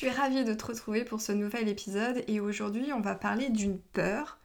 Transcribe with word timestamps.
suis 0.00 0.08
ravie 0.08 0.44
de 0.44 0.54
te 0.54 0.64
retrouver 0.64 1.04
pour 1.04 1.20
ce 1.20 1.30
nouvel 1.30 1.68
épisode 1.68 2.24
et 2.26 2.40
aujourd'hui 2.40 2.90
on 2.94 3.02
va 3.02 3.14
parler 3.14 3.50
d'une 3.50 3.78
peur 3.78 4.38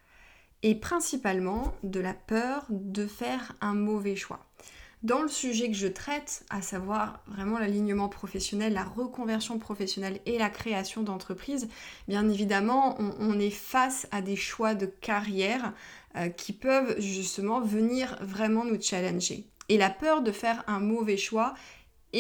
et 0.64 0.76
principalement 0.76 1.74
de 1.82 2.02
la 2.02 2.14
peur 2.14 2.66
de 2.70 3.08
faire 3.08 3.54
un 3.62 3.74
mauvais 3.74 4.18
choix. 4.18 4.46
Dans 5.02 5.22
le 5.22 5.30
sujet 5.30 5.70
que 5.70 5.78
je 5.78 5.88
traite, 5.88 6.44
à 6.50 6.62
savoir 6.62 7.24
vraiment 7.28 7.58
l'alignement 7.58 8.10
professionnel, 8.10 8.74
la 8.74 8.84
reconversion 8.84 9.58
professionnelle 9.58 10.20
et 10.26 10.38
la 10.38 10.50
création 10.50 11.04
d'entreprise, 11.04 11.70
bien 12.10 12.28
évidemment, 12.28 12.98
on, 13.00 13.40
est 13.40 13.50
face 13.50 14.08
à 14.12 14.22
des 14.22 14.36
choix 14.36 14.76
de 14.76 14.88
carrière 14.88 15.72
euh, 16.18 16.28
qui 16.28 16.52
peuvent 16.52 17.00
justement 17.00 17.62
venir 17.62 18.18
vraiment 18.20 18.66
nous 18.66 18.82
challenger. 18.82 19.48
Et 19.70 19.78
la 19.78 19.90
peur 19.90 20.22
de 20.22 20.34
faire 20.34 20.66
un 20.68 20.82
mauvais 20.82 21.16
choix 21.16 21.54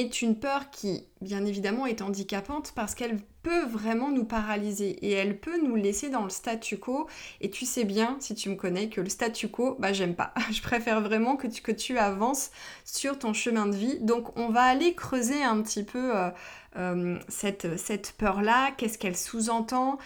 une 0.01 0.39
peur 0.39 0.69
qui, 0.71 1.07
bien 1.21 1.45
évidemment, 1.45 1.85
est 1.85 2.01
handicapante 2.01 2.73
parce 2.75 2.95
qu'elle 2.95 3.17
peut 3.43 3.65
vraiment 3.65 4.09
nous 4.09 4.25
paralyser 4.25 4.89
et 5.05 5.11
elle 5.11 5.39
peut 5.39 5.61
nous 5.61 5.75
laisser 5.75 6.09
dans 6.09 6.23
le 6.23 6.29
statu 6.29 6.77
quo. 6.77 7.07
Et 7.41 7.49
tu 7.49 7.65
sais 7.65 7.83
bien, 7.83 8.17
si 8.19 8.35
tu 8.35 8.49
me 8.49 8.55
connais, 8.55 8.89
que 8.89 9.01
le 9.01 9.09
statu 9.09 9.47
quo, 9.47 9.75
bah 9.79 9.93
j'aime 9.93 10.15
pas. 10.15 10.33
Je 10.51 10.61
préfère 10.61 11.01
vraiment 11.01 11.37
que 11.37 11.47
tu, 11.47 11.61
que 11.61 11.71
tu 11.71 11.97
avances 11.97 12.51
sur 12.83 13.17
ton 13.19 13.33
chemin 13.33 13.67
de 13.67 13.75
vie. 13.75 13.99
Donc 13.99 14.37
on 14.37 14.49
va 14.49 14.63
aller 14.63 14.95
creuser 14.95 15.43
un 15.43 15.61
petit 15.61 15.83
peu 15.83 16.17
euh, 16.17 16.29
euh, 16.77 17.19
cette, 17.27 17.77
cette 17.77 18.13
peur-là, 18.17 18.71
qu'est-ce 18.77 18.97
qu'elle 18.97 19.17
sous-entend. 19.17 19.97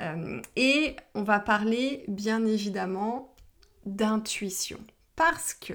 Euh, 0.00 0.40
et 0.56 0.96
on 1.14 1.22
va 1.22 1.40
parler, 1.40 2.04
bien 2.08 2.44
évidemment, 2.44 3.34
d'intuition. 3.86 4.78
Parce 5.16 5.54
que 5.54 5.74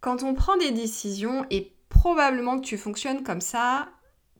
quand 0.00 0.22
on 0.22 0.34
prend 0.34 0.56
des 0.58 0.70
décisions, 0.70 1.46
et 1.50 1.73
probablement 1.88 2.58
que 2.58 2.66
tu 2.66 2.78
fonctionnes 2.78 3.22
comme 3.22 3.40
ça, 3.40 3.88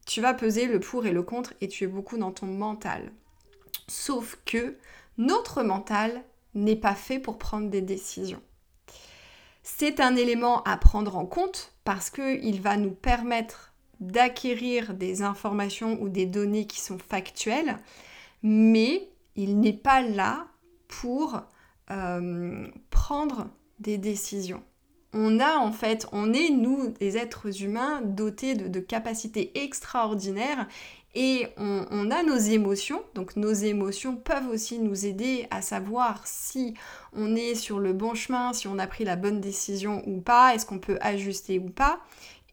tu 0.07 0.21
vas 0.21 0.35
peser 0.35 0.67
le 0.67 0.81
pour 0.81 1.07
et 1.07 1.13
le 1.13 1.23
contre 1.23 1.55
et 1.61 1.69
tu 1.69 1.85
es 1.85 1.87
beaucoup 1.87 2.19
dans 2.19 2.33
ton 2.33 2.47
mental. 2.47 3.13
Sauf 3.89 4.39
que 4.45 4.77
notre 5.19 5.63
mental 5.63 6.23
n'est 6.55 6.77
pas 6.77 6.95
fait 6.95 7.19
pour 7.19 7.39
prendre 7.39 7.69
des 7.69 7.81
décisions. 7.81 8.43
C'est 9.63 10.01
un 10.01 10.15
élément 10.17 10.63
à 10.65 10.77
prendre 10.77 11.17
en 11.17 11.27
compte 11.27 11.73
parce 11.85 12.11
qu'il 12.11 12.61
va 12.61 12.77
nous 12.77 12.91
permettre 12.91 13.73
d'acquérir 14.01 14.95
des 14.95 15.23
informations 15.23 16.01
ou 16.03 16.09
des 16.09 16.27
données 16.27 16.67
qui 16.67 16.81
sont 16.81 16.99
factuelles, 16.99 17.79
mais 18.43 19.09
il 19.37 19.59
n'est 19.59 19.73
pas 19.73 20.03
là 20.03 20.49
pour 20.89 21.41
euh, 21.91 22.69
prendre 22.91 23.49
des 23.79 23.99
décisions 23.99 24.63
on 25.15 25.39
a 25.41 25.57
en 25.57 25.73
fait, 25.73 26.07
on 26.13 26.33
est 26.33 26.51
nous 26.51 26.89
des 27.01 27.17
êtres 27.17 27.63
humains 27.63 28.03
dotés 28.03 28.55
de, 28.55 28.81
capacités 28.81 29.53
extraordinaires 29.55 30.67
et 31.15 31.47
on, 31.57 32.11
a 32.11 32.25
nos 32.25 32.37
émotions, 32.37 33.01
donc 33.15 33.37
nos 33.37 33.53
émotions 33.53 34.17
peuvent 34.17 34.49
aussi 34.49 34.81
nous 34.81 35.07
aider 35.07 35.47
à 35.53 35.63
savoir 35.63 36.27
si 36.27 36.75
on 37.13 37.37
est 37.37 37.55
sur 37.55 37.79
le 37.79 37.93
bon 37.93 38.15
chemin, 38.15 38.53
si 38.53 38.67
on 38.67 38.81
a 38.81 38.89
pris 38.89 39.05
la 39.05 39.15
bonne 39.15 39.41
décision 39.41 40.03
ou 40.09 40.21
pas, 40.21 40.55
est-ce 40.55 40.67
qu'on 40.67 40.81
peut 40.81 40.99
ajuster 41.01 41.61
ou 41.61 41.71
pas. 41.71 42.01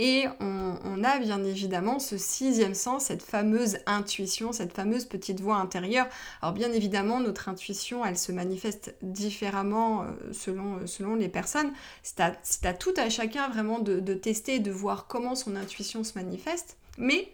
Et 0.04 0.26
on, 0.40 1.04
a 1.04 1.20
bien 1.20 1.44
évidemment 1.44 2.00
ce 2.00 2.18
sixième 2.18 2.74
sens, 2.74 3.06
cette 3.06 3.22
fameuse 3.22 3.78
intuition, 3.86 4.52
cette 4.52 4.74
fameuse 4.74 5.06
petite 5.06 5.42
voix 5.42 5.58
intérieure. 5.58 6.08
Alors 6.42 6.56
bien 6.56 6.72
évidemment, 6.72 7.20
notre 7.20 7.50
intuition, 7.50 8.04
elle 8.04 8.18
se 8.18 8.32
manifeste 8.32 8.96
différemment 9.04 10.02
euh, 10.02 10.06
selon, 10.32 10.78
euh, 10.78 10.88
selon 10.88 11.14
les 11.14 11.30
personnes. 11.30 11.72
C'est 12.02 12.20
à, 12.20 12.74
tout 12.74 12.94
à 12.98 13.10
chacun 13.10 13.48
vraiment 13.50 13.78
de, 13.78 14.00
de 14.00 14.14
tester, 14.16 14.58
de 14.58 14.72
voir 14.72 15.06
comment 15.06 15.36
son 15.36 15.56
intuition 15.56 16.04
se 16.04 16.18
manifeste. 16.18 16.78
Mais 16.98 17.32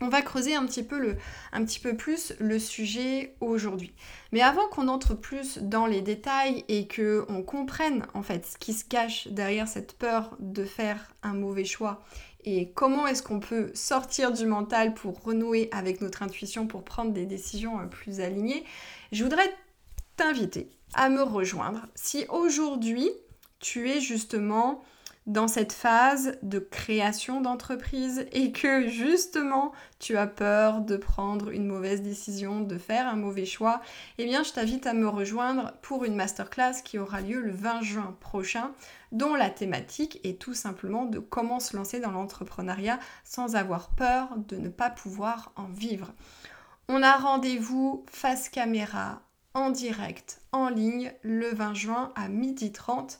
on 0.00 0.08
va 0.08 0.22
creuser 0.22 0.54
un 0.54 0.66
petit 0.66 0.82
peu, 0.82 1.16
un 1.52 1.64
petit 1.64 1.80
peu 1.80 1.96
plus 1.96 2.32
le 2.38 2.58
sujet 2.58 3.34
aujourd'hui. 3.40 3.92
Mais 4.32 4.40
avant 4.40 4.66
qu'on 4.68 4.88
entre 4.88 5.14
plus 5.14 5.58
dans 5.58 5.86
les 5.86 6.00
détails 6.00 6.64
et 6.68 6.86
que 6.86 7.24
on 7.28 7.42
comprenne 7.42 8.06
en 8.14 8.22
fait 8.22 8.46
ce 8.46 8.58
qui 8.58 8.72
se 8.72 8.84
cache 8.84 9.28
derrière 9.28 9.68
cette 9.68 9.92
peur 9.98 10.36
de 10.38 10.64
faire 10.64 11.14
un 11.22 11.34
mauvais 11.34 11.64
choix 11.64 12.02
et 12.44 12.70
comment 12.70 13.06
est-ce 13.06 13.22
qu'on 13.22 13.40
peut 13.40 13.70
sortir 13.74 14.32
du 14.32 14.46
mental 14.46 14.94
pour 14.94 15.22
renouer 15.22 15.68
avec 15.72 16.00
notre 16.00 16.22
intuition 16.22 16.66
pour 16.66 16.84
prendre 16.84 17.12
des 17.12 17.26
décisions 17.26 17.78
euh, 17.80 17.84
plus 17.84 18.20
alignées, 18.20 18.64
je 19.12 19.22
voudrais 19.22 19.54
t'inviter 20.16 20.70
à 20.94 21.08
me 21.08 21.22
rejoindre 21.22 21.86
si 21.94 22.24
aujourd'hui 22.28 23.10
tu 23.58 23.90
es 23.90 24.00
justement 24.00 24.82
dans 25.26 25.48
cette 25.48 25.72
phase 25.72 26.38
de 26.42 26.58
création 26.58 27.40
d'entreprise 27.40 28.26
et 28.32 28.52
que 28.52 28.88
justement 28.88 29.72
tu 29.98 30.16
as 30.16 30.26
peur 30.26 30.80
de 30.80 30.96
prendre 30.96 31.50
une 31.50 31.66
mauvaise 31.66 32.02
décision, 32.02 32.60
de 32.60 32.78
faire 32.78 33.06
un 33.06 33.16
mauvais 33.16 33.44
choix, 33.44 33.80
eh 34.18 34.24
bien 34.24 34.42
je 34.42 34.52
t'invite 34.52 34.86
à 34.86 34.94
me 34.94 35.08
rejoindre 35.08 35.72
pour 35.82 36.04
une 36.04 36.16
masterclass 36.16 36.82
qui 36.84 36.98
aura 36.98 37.20
lieu 37.20 37.40
le 37.40 37.52
20 37.52 37.82
juin 37.82 38.16
prochain 38.20 38.72
dont 39.12 39.34
la 39.34 39.50
thématique 39.50 40.20
est 40.24 40.40
tout 40.40 40.54
simplement 40.54 41.04
de 41.04 41.18
comment 41.18 41.60
se 41.60 41.76
lancer 41.76 42.00
dans 42.00 42.12
l'entrepreneuriat 42.12 42.98
sans 43.24 43.56
avoir 43.56 43.90
peur 43.90 44.28
de 44.36 44.56
ne 44.56 44.68
pas 44.68 44.90
pouvoir 44.90 45.52
en 45.56 45.66
vivre. 45.66 46.12
On 46.88 47.02
a 47.02 47.16
rendez-vous 47.16 48.04
face 48.10 48.48
caméra 48.48 49.22
en 49.54 49.70
direct, 49.70 50.40
en 50.52 50.68
ligne, 50.68 51.12
le 51.22 51.48
20 51.48 51.74
juin 51.74 52.12
à 52.14 52.28
12h30. 52.28 53.18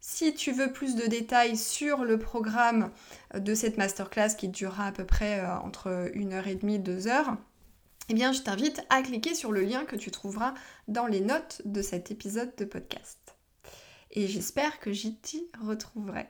Si 0.00 0.34
tu 0.34 0.52
veux 0.52 0.72
plus 0.72 0.94
de 0.94 1.06
détails 1.06 1.56
sur 1.56 2.04
le 2.04 2.18
programme 2.18 2.90
de 3.34 3.54
cette 3.54 3.78
masterclass 3.78 4.34
qui 4.36 4.48
durera 4.48 4.86
à 4.86 4.92
peu 4.92 5.04
près 5.04 5.40
euh, 5.40 5.58
entre 5.58 6.10
1h30 6.14 6.70
et 6.70 6.78
2h, 6.78 7.36
eh 8.08 8.14
bien 8.14 8.32
je 8.32 8.40
t'invite 8.40 8.80
à 8.90 9.02
cliquer 9.02 9.34
sur 9.34 9.52
le 9.52 9.62
lien 9.62 9.84
que 9.84 9.96
tu 9.96 10.10
trouveras 10.10 10.54
dans 10.86 11.06
les 11.06 11.20
notes 11.20 11.62
de 11.64 11.82
cet 11.82 12.10
épisode 12.10 12.54
de 12.56 12.64
podcast. 12.64 13.36
Et 14.12 14.26
j'espère 14.28 14.80
que 14.80 14.92
j'y 14.92 15.16
t'y 15.16 15.50
retrouverai. 15.60 16.28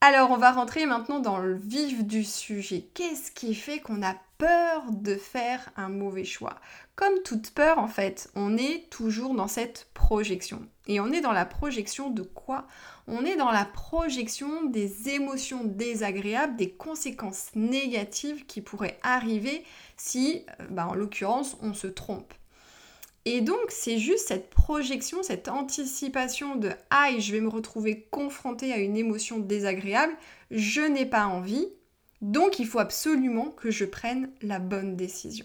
Alors 0.00 0.30
on 0.30 0.36
va 0.36 0.52
rentrer 0.52 0.86
maintenant 0.86 1.20
dans 1.20 1.38
le 1.38 1.54
vif 1.54 2.04
du 2.04 2.24
sujet. 2.24 2.90
Qu'est-ce 2.94 3.30
qui 3.30 3.54
fait 3.54 3.80
qu'on 3.80 4.02
a 4.02 4.16
peur 4.38 4.84
de 4.90 5.16
faire 5.16 5.70
un 5.76 5.88
mauvais 5.88 6.24
choix 6.24 6.56
Comme 6.96 7.22
toute 7.24 7.50
peur 7.50 7.78
en 7.78 7.88
fait, 7.88 8.30
on 8.34 8.56
est 8.56 8.88
toujours 8.90 9.34
dans 9.34 9.48
cette 9.48 9.88
projection. 9.94 10.66
Et 10.86 11.00
on 11.00 11.12
est 11.12 11.20
dans 11.20 11.32
la 11.32 11.46
projection 11.46 12.10
de 12.10 12.22
quoi? 12.22 12.66
On 13.06 13.24
est 13.24 13.36
dans 13.36 13.50
la 13.50 13.64
projection 13.64 14.64
des 14.64 15.08
émotions 15.10 15.64
désagréables, 15.64 16.56
des 16.56 16.70
conséquences 16.70 17.50
négatives 17.54 18.46
qui 18.46 18.60
pourraient 18.60 18.98
arriver 19.02 19.64
si, 19.96 20.44
euh, 20.60 20.66
bah, 20.70 20.86
en 20.88 20.94
l'occurrence, 20.94 21.56
on 21.62 21.74
se 21.74 21.86
trompe. 21.86 22.32
Et 23.26 23.40
donc, 23.40 23.70
c'est 23.70 23.98
juste 23.98 24.28
cette 24.28 24.50
projection, 24.50 25.22
cette 25.22 25.48
anticipation 25.48 26.56
de 26.56 26.70
aïe, 26.90 27.20
je 27.20 27.32
vais 27.32 27.40
me 27.40 27.48
retrouver 27.48 28.06
confronté 28.10 28.72
à 28.72 28.76
une 28.76 28.98
émotion 28.98 29.38
désagréable, 29.38 30.14
je 30.50 30.82
n'ai 30.82 31.06
pas 31.06 31.26
envie, 31.26 31.68
donc 32.24 32.58
il 32.58 32.66
faut 32.66 32.78
absolument 32.78 33.50
que 33.50 33.70
je 33.70 33.84
prenne 33.84 34.30
la 34.40 34.58
bonne 34.58 34.96
décision. 34.96 35.44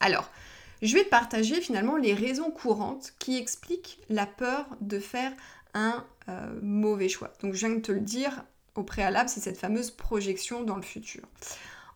Alors, 0.00 0.30
je 0.82 0.94
vais 0.94 1.04
te 1.04 1.08
partager 1.08 1.60
finalement 1.60 1.96
les 1.96 2.12
raisons 2.12 2.50
courantes 2.50 3.14
qui 3.18 3.38
expliquent 3.38 3.98
la 4.10 4.26
peur 4.26 4.66
de 4.80 5.00
faire 5.00 5.32
un 5.72 6.04
euh, 6.28 6.58
mauvais 6.62 7.08
choix. 7.08 7.32
Donc, 7.42 7.54
je 7.54 7.66
viens 7.66 7.74
de 7.74 7.80
te 7.80 7.92
le 7.92 8.00
dire 8.00 8.44
au 8.74 8.82
préalable, 8.82 9.28
c'est 9.30 9.40
cette 9.40 9.58
fameuse 9.58 9.90
projection 9.90 10.62
dans 10.62 10.76
le 10.76 10.82
futur. 10.82 11.22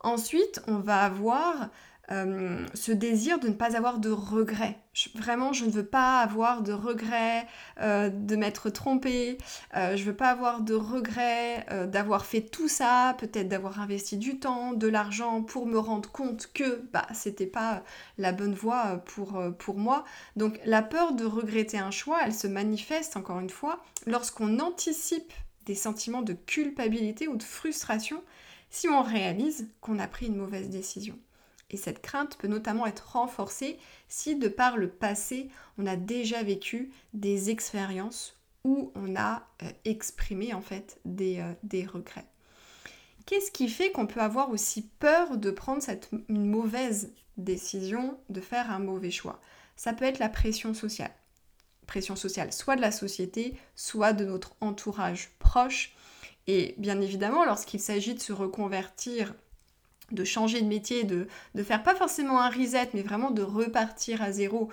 Ensuite, 0.01 0.61
on 0.67 0.79
va 0.79 1.03
avoir 1.03 1.69
euh, 2.11 2.65
ce 2.73 2.91
désir 2.91 3.39
de 3.39 3.47
ne 3.47 3.53
pas 3.53 3.77
avoir 3.77 3.99
de 3.99 4.09
regrets. 4.09 4.77
vraiment, 5.15 5.53
je 5.53 5.63
ne 5.63 5.71
veux 5.71 5.85
pas 5.85 6.19
avoir 6.19 6.61
de 6.61 6.73
regrets 6.73 7.47
euh, 7.79 8.09
de 8.09 8.35
m'être 8.35 8.69
trompée, 8.69 9.37
euh, 9.77 9.95
je 9.95 10.03
veux 10.03 10.15
pas 10.15 10.29
avoir 10.29 10.61
de 10.61 10.73
regrets 10.73 11.65
d'avoir 11.87 12.25
fait 12.25 12.41
tout 12.41 12.67
ça, 12.67 13.15
peut-être 13.19 13.47
d'avoir 13.47 13.79
investi 13.79 14.17
du 14.17 14.37
temps, 14.37 14.73
de 14.73 14.87
l'argent 14.87 15.43
pour 15.43 15.65
me 15.65 15.79
rendre 15.79 16.11
compte 16.11 16.51
que 16.53 16.83
bah, 16.91 17.07
c'était 17.13 17.47
pas 17.47 17.83
la 18.17 18.33
bonne 18.33 18.53
voie 18.53 18.97
pour, 19.05 19.41
pour 19.57 19.77
moi. 19.77 20.03
Donc 20.35 20.59
la 20.65 20.81
peur 20.81 21.13
de 21.13 21.23
regretter 21.25 21.77
un 21.77 21.91
choix, 21.91 22.19
elle 22.25 22.33
se 22.33 22.47
manifeste 22.47 23.15
encore 23.15 23.39
une 23.39 23.49
fois 23.49 23.81
lorsqu'on 24.05 24.59
anticipe 24.59 25.31
des 25.65 25.75
sentiments 25.75 26.21
de 26.21 26.33
culpabilité 26.33 27.29
ou 27.29 27.37
de 27.37 27.43
frustration 27.43 28.21
si 28.69 28.89
on 28.89 29.01
réalise 29.01 29.69
qu'on 29.79 29.99
a 29.99 30.07
pris 30.07 30.27
une 30.27 30.35
mauvaise 30.35 30.69
décision. 30.69 31.17
Et 31.73 31.77
cette 31.77 32.03
crainte 32.03 32.37
peut 32.37 32.47
notamment 32.47 32.85
être 32.85 33.13
renforcée 33.13 33.79
si 34.07 34.35
de 34.35 34.47
par 34.47 34.77
le 34.77 34.87
passé, 34.87 35.49
on 35.79 35.87
a 35.87 35.95
déjà 35.95 36.43
vécu 36.43 36.91
des 37.13 37.49
expériences 37.49 38.39
où 38.63 38.91
on 38.93 39.15
a 39.15 39.47
euh, 39.63 39.69
exprimé 39.83 40.53
en 40.53 40.61
fait 40.61 40.99
des, 41.03 41.39
euh, 41.39 41.51
des 41.63 41.85
regrets. 41.85 42.27
Qu'est-ce 43.25 43.49
qui 43.49 43.69
fait 43.69 43.91
qu'on 43.91 44.05
peut 44.05 44.21
avoir 44.21 44.51
aussi 44.51 44.83
peur 44.99 45.37
de 45.37 45.49
prendre 45.49 45.81
cette 45.81 46.09
mauvaise 46.29 47.11
décision, 47.37 48.19
de 48.29 48.39
faire 48.39 48.69
un 48.69 48.79
mauvais 48.79 49.11
choix? 49.11 49.41
Ça 49.75 49.93
peut 49.93 50.05
être 50.05 50.19
la 50.19 50.29
pression 50.29 50.75
sociale. 50.75 51.11
Pression 51.87 52.15
sociale 52.15 52.53
soit 52.53 52.75
de 52.75 52.81
la 52.81 52.91
société, 52.91 53.57
soit 53.75 54.13
de 54.13 54.25
notre 54.25 54.55
entourage 54.61 55.31
proche. 55.39 55.95
Et 56.45 56.75
bien 56.77 57.01
évidemment, 57.01 57.45
lorsqu'il 57.45 57.79
s'agit 57.79 58.13
de 58.13 58.19
se 58.19 58.33
reconvertir 58.33 59.33
de 60.11 60.23
changer 60.23 60.61
de 60.61 60.67
métier, 60.67 61.03
de, 61.03 61.27
de 61.55 61.63
faire 61.63 61.83
pas 61.83 61.95
forcément 61.95 62.41
un 62.41 62.49
reset, 62.49 62.89
mais 62.93 63.01
vraiment 63.01 63.31
de 63.31 63.41
repartir 63.41 64.21
à 64.21 64.31
zéro 64.31 64.69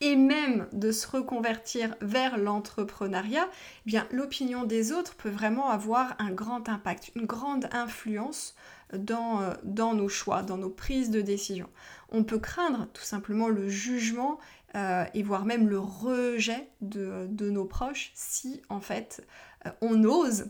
et 0.00 0.16
même 0.16 0.66
de 0.72 0.92
se 0.92 1.06
reconvertir 1.06 1.94
vers 2.00 2.36
l'entrepreneuriat, 2.36 3.48
eh 3.50 3.82
bien 3.86 4.06
l'opinion 4.10 4.64
des 4.64 4.92
autres 4.92 5.14
peut 5.14 5.30
vraiment 5.30 5.70
avoir 5.70 6.14
un 6.18 6.30
grand 6.30 6.68
impact, 6.68 7.12
une 7.14 7.26
grande 7.26 7.68
influence 7.72 8.54
dans, 8.92 9.40
euh, 9.40 9.54
dans 9.62 9.94
nos 9.94 10.08
choix, 10.08 10.42
dans 10.42 10.58
nos 10.58 10.70
prises 10.70 11.10
de 11.10 11.20
décision. 11.20 11.68
On 12.10 12.24
peut 12.24 12.38
craindre 12.38 12.88
tout 12.92 13.02
simplement 13.02 13.48
le 13.48 13.68
jugement 13.68 14.38
euh, 14.76 15.04
et 15.14 15.22
voire 15.22 15.44
même 15.44 15.68
le 15.68 15.78
rejet 15.78 16.68
de, 16.80 17.28
nos 17.50 17.64
proches 17.64 18.10
si 18.14 18.60
en 18.68 18.80
fait 18.80 19.24
euh, 19.66 19.70
on 19.80 20.04
ose 20.04 20.46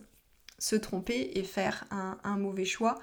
se 0.58 0.76
tromper 0.76 1.32
et 1.34 1.42
faire 1.42 1.84
un, 1.90 2.36
mauvais 2.38 2.64
choix 2.64 2.94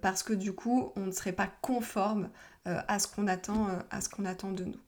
parce 0.00 0.22
que 0.22 0.32
du 0.32 0.52
coup 0.52 0.92
on 0.96 1.06
ne 1.06 1.10
serait 1.10 1.32
pas 1.32 1.48
conforme 1.62 2.30
à 2.64 2.98
ce 2.98 3.08
qu'on 3.08 3.26
attend, 3.26 3.68
à 3.90 4.00
ce 4.00 4.08
qu'on 4.08 4.24
attend 4.24 4.52
de 4.52 4.64
nous. 4.64 4.80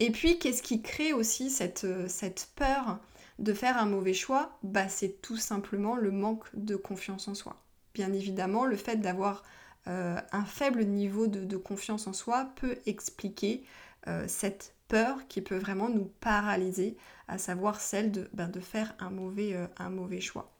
Et 0.00 0.10
puis, 0.10 0.38
qu'est-ce 0.38 0.62
qui 0.62 0.80
crée 0.80 1.12
aussi 1.12 1.50
cette, 1.50 1.84
euh, 1.84 2.06
peur 2.54 3.00
de 3.38 3.52
faire 3.52 3.78
un 3.78 3.86
mauvais 3.86 4.14
choix? 4.14 4.58
Bah, 4.62 4.88
C'est 4.88 5.20
tout 5.22 5.36
simplement 5.36 5.96
le 5.96 6.10
manque 6.10 6.44
de 6.54 6.76
confiance 6.76 7.26
en 7.28 7.34
soi. 7.34 7.56
Bien 7.94 8.12
évidemment, 8.12 8.64
le 8.64 8.76
fait 8.76 8.96
d'avoir 8.96 9.42
euh, 9.88 10.20
un 10.32 10.44
faible 10.44 10.84
niveau 10.84 11.26
de, 11.26 11.56
confiance 11.56 12.06
en 12.06 12.12
soi 12.12 12.52
peut 12.56 12.76
expliquer 12.86 13.64
euh, 14.06 14.24
cette 14.28 14.74
peur 14.86 15.26
qui 15.28 15.40
peut 15.40 15.58
vraiment 15.58 15.88
nous 15.88 16.10
paralyser, 16.20 16.96
à 17.26 17.38
savoir 17.38 17.80
celle 17.80 18.12
de, 18.12 18.30
ben, 18.32 18.50
faire 18.60 18.94
un 19.00 19.10
mauvais 19.10 20.20
choix. 20.20 20.52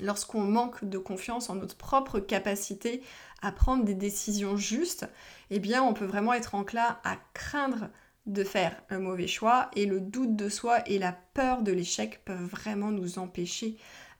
Lorsqu'on 0.00 0.42
manque 0.42 0.84
de 0.84 0.98
confiance 0.98 1.50
en 1.50 1.56
notre 1.56 1.76
propre 1.76 2.18
capacité 2.18 3.02
à 3.42 3.52
prendre 3.52 3.84
des 3.84 3.94
décisions 3.94 4.56
justes, 4.56 5.06
eh 5.50 5.58
bien 5.58 5.82
on 5.82 5.94
peut 5.94 6.06
vraiment 6.06 6.32
être 6.32 6.54
enclin 6.54 6.98
à 7.04 7.16
craindre 7.34 7.88
de 8.26 8.44
faire 8.44 8.80
un 8.88 9.00
mauvais 9.00 9.26
choix 9.26 9.70
et 9.74 9.84
le 9.84 10.00
doute 10.00 10.36
de 10.36 10.48
soi 10.48 10.88
et 10.88 10.98
la 10.98 11.12
peur 11.12 11.62
de 11.62 11.72
l'échec 11.72 12.24
peuvent 12.24 12.44
vraiment 12.44 12.90
nous 12.90 13.18
empêcher 13.18 13.76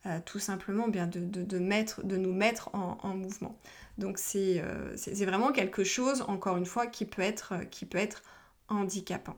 euh, 0.06 0.18
tout 0.24 0.40
simplement 0.40 0.88
bien 0.88 1.06
de, 1.06 1.58
nous 2.16 2.32
mettre 2.32 2.70
en, 2.74 3.14
mouvement. 3.14 3.56
Donc 3.98 4.18
euh, 4.34 4.92
c'est 4.96 5.24
vraiment 5.24 5.52
quelque 5.52 5.84
chose, 5.84 6.24
encore 6.26 6.56
une 6.56 6.66
fois, 6.66 6.88
qui 6.88 7.04
peut 7.04 7.22
être 7.22 7.54
handicapant. 8.68 9.36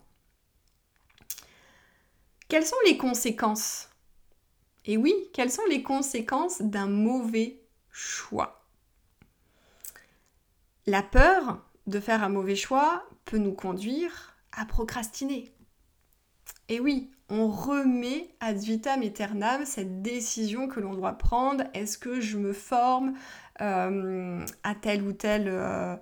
Quelles 2.49 2.65
sont 2.65 2.77
les 2.87 2.97
conséquences 2.97 3.91
Et 4.87 4.97
oui, 4.97 5.15
quelles 5.33 5.51
sont 5.51 5.65
les 5.69 5.83
conséquences 5.83 6.61
d'un 6.61 6.87
mauvais 6.89 7.61
choix? 7.91 8.65
La 10.87 11.03
peur 11.03 11.65
de 11.87 12.01
faire 12.01 12.23
un 12.23 12.29
mauvais 12.29 12.57
choix 12.57 13.05
peut 13.25 13.39
nous 13.39 13.55
conduire 13.55 14.35
à 14.53 14.67
procrastiner. 14.67 15.53
Et 16.69 16.81
oui, 16.81 17.11
on 17.31 17.49
remet 17.49 18.29
ad 18.41 18.59
vitam 18.59 19.03
aeternam 19.03 19.65
cette 19.65 20.03
décision 20.03 20.69
que 20.69 20.81
l'on 20.81 20.95
doit 20.95 21.15
prendre. 21.15 21.65
Est-ce 21.73 21.97
que 21.97 22.21
je 22.21 22.37
me 22.37 22.53
forme 22.53 23.15
euh, 23.61 24.45
à 24.63 24.75
tel 24.75 25.03
ou 25.03 25.13
tel 25.13 25.49
euh, 25.49 25.97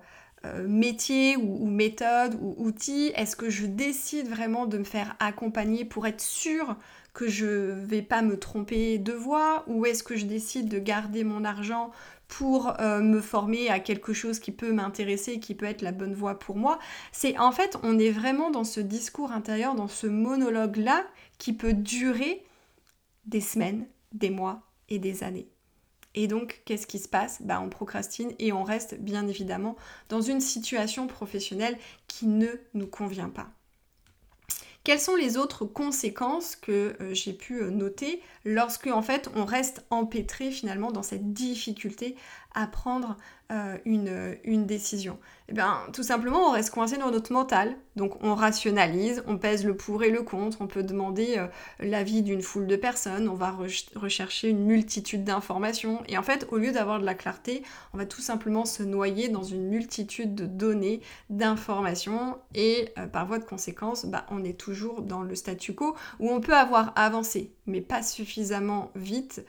euh, 0.45 0.67
métier 0.67 1.37
ou, 1.37 1.65
méthode 1.65 2.37
ou 2.41 2.55
outil? 2.57 3.11
Est-ce 3.15 3.35
que 3.35 3.49
je 3.49 3.65
décide 3.65 4.27
vraiment 4.27 4.65
de 4.65 4.77
me 4.77 4.83
faire 4.83 5.15
accompagner 5.19 5.85
pour 5.85 6.07
être 6.07 6.21
sûr 6.21 6.75
que 7.13 7.27
je 7.27 7.45
vais 7.45 8.01
pas 8.01 8.21
me 8.21 8.37
tromper 8.37 8.97
de 8.97 9.13
voie 9.13 9.63
Ou 9.67 9.85
est-ce 9.85 10.03
que 10.03 10.15
je 10.15 10.25
décide 10.25 10.67
de 10.67 10.79
garder 10.79 11.23
mon 11.23 11.45
argent 11.45 11.91
pour 12.27 12.79
euh, 12.79 13.01
me 13.01 13.21
former 13.21 13.69
à 13.69 13.79
quelque 13.79 14.13
chose 14.13 14.39
qui 14.39 14.51
peut 14.51 14.71
m'intéresser, 14.71 15.39
qui 15.39 15.53
peut 15.53 15.67
être 15.67 15.83
la 15.83 15.91
bonne 15.91 16.15
voie 16.15 16.39
pour 16.39 16.55
moi? 16.55 16.79
C'est 17.11 17.37
en 17.37 17.51
fait, 17.51 17.77
on 17.83 17.99
est 17.99 18.11
vraiment 18.11 18.49
dans 18.49 18.63
ce 18.63 18.79
discours 18.79 19.31
intérieur, 19.31 19.75
dans 19.75 19.87
ce 19.87 20.07
monologue-là, 20.07 21.05
qui 21.37 21.53
peut 21.53 21.73
durer 21.73 22.43
des 23.25 23.41
semaines, 23.41 23.85
des 24.11 24.29
mois 24.29 24.63
et 24.89 24.99
des 24.99 25.23
années. 25.23 25.47
Et 26.15 26.27
donc, 26.27 26.61
qu'est-ce 26.65 26.87
qui 26.87 26.99
se 26.99 27.07
passe? 27.07 27.41
Bah, 27.41 27.59
On 27.61 27.69
procrastine 27.69 28.33
et 28.39 28.53
on 28.53 28.63
reste 28.63 28.99
bien 28.99 29.27
évidemment 29.27 29.75
dans 30.09 30.21
une 30.21 30.41
situation 30.41 31.07
professionnelle 31.07 31.77
qui 32.07 32.27
ne 32.27 32.49
nous 32.73 32.87
convient 32.87 33.29
pas. 33.29 33.49
Quelles 34.83 34.99
sont 34.99 35.15
les 35.15 35.37
autres 35.37 35.63
conséquences 35.63 36.57
que 36.57 36.97
euh, 36.99 37.13
j'ai 37.13 37.31
pu 37.31 37.61
euh, 37.61 37.69
noter 37.69 38.21
lorsque 38.43 38.87
en 38.87 39.01
fait 39.01 39.29
on 39.33 39.45
reste 39.45 39.85
empêtré 39.89 40.51
finalement 40.51 40.91
dans 40.91 41.03
cette 41.03 41.31
difficulté 41.31 42.17
à 42.53 42.67
prendre 42.67 43.17
euh, 43.51 43.77
une, 43.85 44.35
une, 44.45 44.65
décision 44.65 45.19
Eh 45.49 45.53
bien, 45.53 45.81
tout 45.91 46.01
simplement, 46.01 46.47
on 46.47 46.51
reste 46.51 46.71
coincé 46.71 46.97
dans 46.97 47.11
notre 47.11 47.31
mental. 47.33 47.75
Donc, 47.95 48.23
on 48.23 48.33
rationalise, 48.33 49.21
on 49.27 49.37
pèse 49.37 49.63
le 49.65 49.75
pour 49.75 50.03
et 50.03 50.09
le 50.09 50.23
contre, 50.23 50.57
on 50.61 50.67
peut 50.67 50.81
demander 50.81 51.35
euh, 51.37 51.47
l'avis 51.79 52.23
d'une 52.23 52.41
foule 52.41 52.65
de 52.65 52.75
personnes, 52.75 53.27
on 53.27 53.35
va 53.35 53.55
rechercher 53.95 54.49
une 54.49 54.63
multitude 54.63 55.23
d'informations. 55.23 56.01
Et 56.07 56.17
en 56.17 56.23
fait, 56.23 56.47
au 56.51 56.57
lieu 56.57 56.71
d'avoir 56.71 56.99
de 56.99 57.05
la 57.05 57.13
clarté, 57.13 57.63
on 57.93 57.97
va 57.97 58.05
tout 58.05 58.21
simplement 58.21 58.65
se 58.65 58.81
noyer 58.81 59.29
dans 59.29 59.43
une 59.43 59.67
multitude 59.67 60.33
de 60.33 60.45
données, 60.45 61.01
d'informations. 61.29 62.37
Et 62.55 62.89
euh, 62.97 63.05
par 63.07 63.27
voie 63.27 63.39
de 63.39 63.45
conséquence, 63.45 64.05
bah, 64.05 64.25
on 64.31 64.43
est 64.43 64.57
toujours 64.59 65.01
dans 65.01 65.21
le 65.21 65.35
statu 65.35 65.75
quo 65.75 65.95
où 66.19 66.31
on 66.31 66.39
peut 66.39 66.55
avoir 66.55 66.93
avancé, 66.95 67.53
mais 67.67 67.81
pas 67.81 68.01
suffisamment 68.01 68.91
vite 68.95 69.43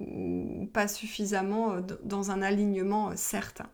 ou 0.00 0.68
pas 0.72 0.88
suffisamment 0.88 1.72
euh, 1.72 1.80
dans 2.02 2.30
un 2.30 2.42
alignement 2.42 3.10
euh, 3.10 3.14
certain. 3.16 3.68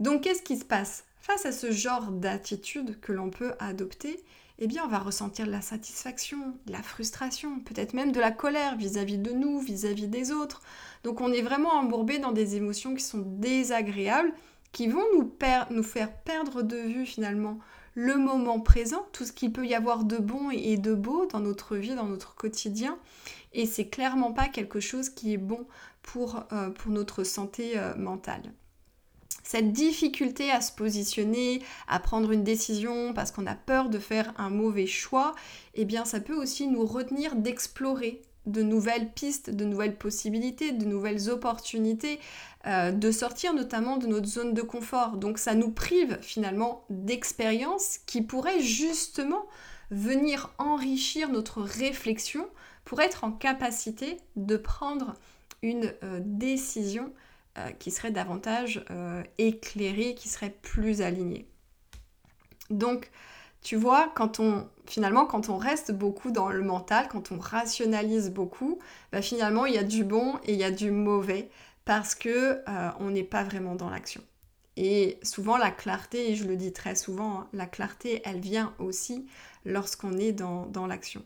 Donc 0.00 0.22
qu'est-ce 0.22 0.42
qui 0.42 0.56
se 0.56 0.64
passe? 0.64 1.04
Face 1.20 1.46
à 1.46 1.52
ce 1.52 1.70
genre 1.70 2.12
d'attitude 2.12 3.00
que 3.00 3.12
l'on 3.12 3.30
peut 3.30 3.54
adopter, 3.58 4.22
eh 4.58 4.66
bien 4.66 4.84
on 4.84 4.88
va 4.88 4.98
ressentir 4.98 5.46
de 5.46 5.50
la 5.50 5.60
satisfaction, 5.60 6.38
de 6.66 6.72
la 6.72 6.82
frustration, 6.82 7.60
peut-être 7.60 7.94
même 7.94 8.12
de 8.12 8.20
la 8.20 8.30
colère 8.30 8.76
vis-à-vis 8.76 9.18
de 9.18 9.32
nous, 9.32 9.58
vis-à-vis 9.58 10.08
des 10.08 10.32
autres. 10.32 10.62
Donc 11.02 11.20
on 11.20 11.32
est 11.32 11.42
vraiment 11.42 11.72
embourbé 11.72 12.18
dans 12.18 12.32
des 12.32 12.56
émotions 12.56 12.94
qui 12.94 13.02
sont 13.02 13.24
désagréables, 13.26 14.32
qui 14.72 14.88
vont 14.88 15.04
nous 15.12 15.82
faire 15.82 16.12
perdre 16.24 16.62
de 16.62 16.76
vue 16.76 17.06
finalement 17.06 17.58
le 17.96 18.16
moment 18.16 18.60
présent, 18.60 19.06
tout 19.12 19.24
ce 19.24 19.32
qu'il 19.32 19.52
peut 19.52 19.66
y 19.66 19.74
avoir 19.74 20.04
de 20.04 20.18
bon 20.18 20.50
et 20.50 20.76
de 20.76 20.94
beau 20.94 21.26
dans 21.32 21.40
notre 21.40 21.76
vie, 21.76 21.94
dans 21.94 22.04
notre 22.04 22.34
quotidien. 22.34 22.98
Et 23.54 23.64
c'est 23.64 23.88
clairement 23.88 24.32
pas 24.32 24.48
quelque 24.48 24.80
chose 24.80 25.08
qui 25.08 25.32
est 25.32 25.38
bon 25.38 25.66
pour, 26.02 26.44
euh, 26.52 26.68
notre 26.86 27.24
santé 27.24 27.72
euh, 27.78 27.96
mentale. 27.96 28.52
Cette 29.42 29.72
difficulté 29.72 30.50
à 30.50 30.60
se 30.60 30.72
positionner, 30.72 31.62
à 31.88 31.98
prendre 31.98 32.32
une 32.32 32.44
décision 32.44 33.14
parce 33.14 33.30
qu'on 33.30 33.46
a 33.46 33.54
peur 33.54 33.88
de 33.88 33.98
faire 33.98 34.34
un 34.36 34.50
mauvais 34.50 34.86
choix, 34.86 35.34
eh 35.74 35.86
bien 35.86 36.04
ça 36.04 36.20
peut 36.20 36.36
aussi 36.36 36.68
nous 36.68 36.84
retenir 36.84 37.34
d'explorer 37.34 38.20
de 38.46 38.62
nouvelles 38.62 39.10
pistes, 39.10 39.50
de 39.50 39.64
nouvelles 39.64 39.96
possibilités, 39.96 40.72
de 40.72 40.84
nouvelles 40.84 41.28
opportunités, 41.28 42.20
euh, 42.66 42.92
de 42.92 43.10
sortir 43.10 43.54
notamment 43.54 43.96
de 43.96 44.06
notre 44.06 44.26
zone 44.26 44.54
de 44.54 44.62
confort. 44.62 45.16
Donc 45.16 45.38
ça 45.38 45.54
nous 45.54 45.70
prive 45.70 46.18
finalement 46.20 46.84
d'expériences 46.90 47.98
qui 48.06 48.22
pourraient 48.22 48.60
justement 48.60 49.46
venir 49.90 50.50
enrichir 50.58 51.28
notre 51.28 51.62
réflexion 51.62 52.48
pour 52.84 53.00
être 53.00 53.24
en 53.24 53.32
capacité 53.32 54.16
de 54.36 54.56
prendre 54.56 55.14
une 55.62 55.92
euh, 56.02 56.20
décision 56.24 57.12
euh, 57.58 57.70
qui 57.70 57.90
serait 57.90 58.10
davantage 58.10 58.84
éclairée, 59.38 60.14
qui 60.14 60.28
serait 60.28 60.56
plus 60.62 61.02
alignée. 61.02 61.48
Donc 62.70 63.10
tu 63.62 63.76
vois, 63.76 64.12
quand 64.14 64.38
on 64.38 64.68
finalement 64.86 65.26
quand 65.26 65.48
on 65.48 65.56
reste 65.56 65.92
beaucoup 65.92 66.30
dans 66.30 66.48
le 66.48 66.62
mental, 66.62 67.08
quand 67.08 67.32
on 67.32 67.38
rationalise 67.38 68.30
beaucoup, 68.30 68.78
bah, 69.12 69.22
finalement 69.22 69.66
il 69.66 69.74
y 69.74 69.78
a 69.78 69.84
du 69.84 70.04
bon 70.04 70.34
et 70.44 70.52
il 70.52 70.58
y 70.58 70.64
a 70.64 70.70
du 70.70 70.90
mauvais 70.90 71.50
parce 71.84 72.14
que 72.14 72.60
euh, 72.68 72.90
on 73.00 73.10
n'est 73.10 73.24
pas 73.24 73.44
vraiment 73.44 73.74
dans 73.74 73.90
l'action. 73.90 74.22
Et 74.76 75.18
souvent 75.22 75.56
la 75.56 75.70
clarté, 75.70 76.30
et 76.30 76.34
je 76.34 76.44
le 76.44 76.56
dis 76.56 76.72
très 76.72 76.94
souvent, 76.94 77.40
hein, 77.40 77.48
la 77.52 77.66
clarté 77.66 78.20
elle 78.24 78.40
vient 78.40 78.74
aussi 78.78 79.26
lorsqu'on 79.64 80.18
est 80.18 80.32
dans 80.32 80.86
l'action. 80.86 81.24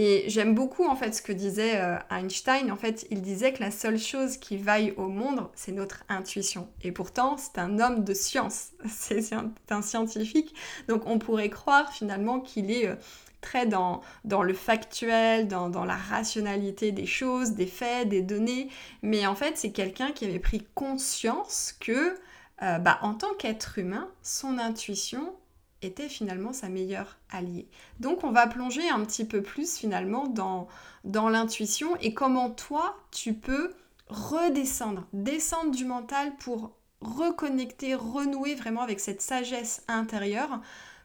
Et 0.00 0.22
j'aime 0.28 0.54
beaucoup 0.54 0.86
en 0.86 0.94
fait 0.94 1.12
ce 1.12 1.20
que 1.20 1.32
disait 1.32 1.80
euh, 1.80 1.98
Einstein. 2.08 2.70
En 2.70 2.76
fait, 2.76 3.04
il 3.10 3.20
disait 3.20 3.52
que 3.52 3.60
la 3.60 3.72
seule 3.72 3.98
chose 3.98 4.36
qui 4.36 4.56
vaille 4.56 4.94
au 4.96 5.08
monde, 5.08 5.48
c'est 5.56 5.72
notre 5.72 6.04
intuition. 6.08 6.68
Et 6.82 6.92
pourtant, 6.92 7.36
c'est 7.36 7.58
un 7.58 7.80
homme 7.80 8.04
de 8.04 8.14
science, 8.14 8.68
c'est 8.88 9.32
un 9.32 9.82
scientifique. 9.82 10.54
Donc 10.86 11.02
on 11.06 11.18
pourrait 11.18 11.50
croire 11.50 11.92
finalement 11.92 12.38
qu'il 12.38 12.70
est 12.70 12.86
euh, 12.86 12.94
très 13.40 13.66
dans, 13.66 14.00
le 14.24 14.54
factuel, 14.54 15.48
dans, 15.48 15.68
dans, 15.68 15.84
la 15.84 15.96
rationalité 15.96 16.92
des 16.92 17.06
choses, 17.06 17.54
des 17.54 17.66
faits, 17.66 18.08
des 18.08 18.22
données. 18.22 18.68
Mais 19.02 19.26
en 19.26 19.34
fait, 19.34 19.58
c'est 19.58 19.72
quelqu'un 19.72 20.12
qui 20.12 20.26
avait 20.26 20.38
pris 20.38 20.64
conscience 20.76 21.74
que, 21.80 22.14
euh, 22.62 22.78
bah, 22.78 23.00
en 23.02 23.14
tant 23.14 23.34
qu'être 23.34 23.80
humain, 23.80 24.08
son 24.22 24.58
intuition 24.58 25.34
était 25.82 26.08
finalement 26.08 26.52
sa 26.52 26.68
meilleure 26.68 27.18
alliée. 27.30 27.68
Donc 28.00 28.24
on 28.24 28.32
va 28.32 28.46
plonger 28.46 28.88
un 28.88 29.04
petit 29.04 29.24
peu 29.24 29.42
plus 29.42 29.76
finalement 29.76 30.26
dans, 30.26 30.68
dans 31.04 31.28
l'intuition 31.28 31.96
et 32.00 32.14
comment 32.14 32.50
toi 32.50 32.96
tu 33.10 33.34
peux 33.34 33.72
redescendre, 34.08 35.06
descendre 35.12 35.70
du 35.70 35.84
mental 35.84 36.34
pour 36.36 36.72
reconnecter, 37.00 37.94
renouer 37.94 38.54
vraiment 38.54 38.82
avec 38.82 39.00
cette 39.00 39.22
sagesse 39.22 39.84
intérieure 39.88 40.60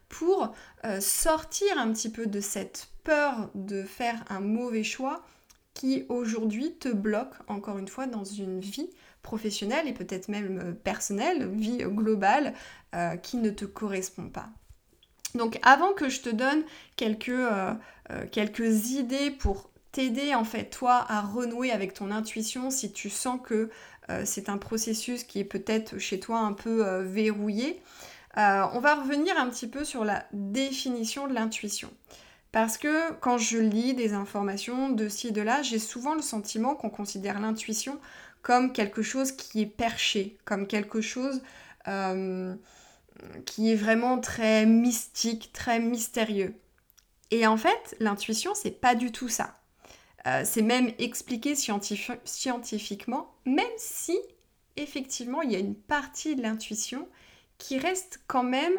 pour 0.08 0.52
euh, 0.84 1.00
sortir 1.00 1.78
un 1.78 1.92
petit 1.92 2.10
peu 2.10 2.26
de 2.26 2.40
cette 2.40 2.88
peur 3.04 3.50
de 3.54 3.82
faire 3.82 4.24
un 4.28 4.40
mauvais 4.40 4.84
choix 4.84 5.24
qui 5.74 6.04
aujourd'hui 6.08 6.76
te 6.76 6.88
bloque 6.88 7.34
encore 7.48 7.78
une 7.78 7.88
fois 7.88 8.06
dans 8.06 8.24
une 8.24 8.60
vie 8.60 8.90
professionnelle 9.22 9.88
et 9.88 9.92
peut-être 9.92 10.28
même 10.28 10.58
euh, 10.58 10.72
personnelle, 10.72 11.48
vie 11.48 11.78
globale 11.78 12.54
euh, 12.94 13.16
qui 13.16 13.38
ne 13.38 13.50
te 13.50 13.64
correspond 13.64 14.28
pas. 14.28 14.50
Donc 15.34 15.58
avant 15.62 15.92
que 15.92 16.08
je 16.08 16.20
te 16.20 16.28
donne 16.30 16.62
quelques, 16.96 17.32
quelques 18.30 18.90
idées 18.90 19.30
pour 19.30 19.70
t'aider 19.92 20.34
en 20.34 20.44
fait 20.44 20.70
toi 20.70 21.04
à 21.08 21.20
renouer 21.20 21.70
avec 21.72 21.94
ton 21.94 22.10
intuition 22.10 22.70
si 22.70 22.92
tu 22.92 23.10
sens 23.10 23.40
que 23.42 23.68
c'est 24.24 24.48
un 24.48 24.58
processus 24.58 25.24
qui 25.24 25.40
est 25.40 25.44
peut-être 25.44 25.98
chez 25.98 26.20
toi 26.20 26.38
un 26.38 26.52
peu 26.52 27.00
verrouillé, 27.02 27.82
euh, 28.36 28.66
on 28.72 28.80
va 28.80 28.96
revenir 28.96 29.38
un 29.38 29.48
petit 29.48 29.68
peu 29.68 29.84
sur 29.84 30.04
la 30.04 30.24
définition 30.32 31.28
de 31.28 31.34
l'intuition. 31.34 31.90
Parce 32.52 32.78
que 32.78 33.12
quand 33.14 33.38
je 33.38 33.58
lis 33.58 33.94
des 33.94 34.12
informations 34.12 34.90
de 34.90 35.08
ci 35.08 35.28
et 35.28 35.30
de 35.30 35.42
là, 35.42 35.62
j'ai 35.62 35.78
souvent 35.78 36.14
le 36.14 36.22
sentiment 36.22 36.74
qu'on 36.74 36.90
considère 36.90 37.40
l'intuition 37.40 37.98
comme 38.42 38.72
quelque 38.72 39.02
chose 39.02 39.32
qui 39.32 39.62
est 39.62 39.66
perché, 39.66 40.36
comme 40.44 40.66
quelque 40.66 41.00
chose 41.00 41.42
euh, 41.88 42.54
qui 43.46 43.70
est 43.70 43.76
vraiment 43.76 44.18
très 44.18 44.66
mystique, 44.66 45.52
très 45.52 45.80
mystérieux. 45.80 46.54
Et 47.30 47.46
en 47.46 47.56
fait, 47.56 47.96
l'intuition, 48.00 48.54
c'est 48.54 48.80
pas 48.80 48.94
du 48.94 49.12
tout 49.12 49.28
ça. 49.28 49.54
Euh, 50.26 50.42
c'est 50.44 50.62
même 50.62 50.92
expliqué 50.98 51.54
scientifiquement, 51.54 53.34
même 53.44 53.66
si 53.76 54.18
effectivement 54.76 55.42
il 55.42 55.52
y 55.52 55.56
a 55.56 55.58
une 55.58 55.74
partie 55.74 56.34
de 56.34 56.42
l'intuition 56.42 57.06
qui 57.58 57.78
reste 57.78 58.20
quand 58.26 58.42
même 58.42 58.74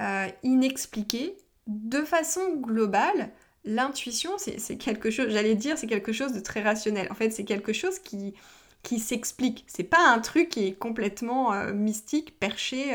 euh, 0.00 0.28
inexpliqué. 0.42 1.36
De 1.66 2.02
façon 2.02 2.54
globale, 2.56 3.30
l'intuition, 3.64 4.30
c'est 4.38 4.76
quelque 4.76 5.10
chose, 5.10 5.28
j'allais 5.30 5.54
dire, 5.54 5.76
c'est 5.78 5.86
quelque 5.86 6.12
chose 6.12 6.32
de 6.32 6.40
très 6.40 6.62
rationnel. 6.62 7.06
En 7.10 7.14
fait, 7.14 7.30
c'est 7.30 7.44
quelque 7.44 7.72
chose 7.72 7.98
qui, 7.98 8.34
qui 8.82 8.98
s'explique. 8.98 9.64
C'est 9.68 9.84
pas 9.84 10.08
un 10.08 10.18
truc 10.18 10.48
qui 10.48 10.66
est 10.66 10.72
complètement 10.74 11.52
euh, 11.52 11.72
mystique, 11.72 12.38
perché. 12.40 12.94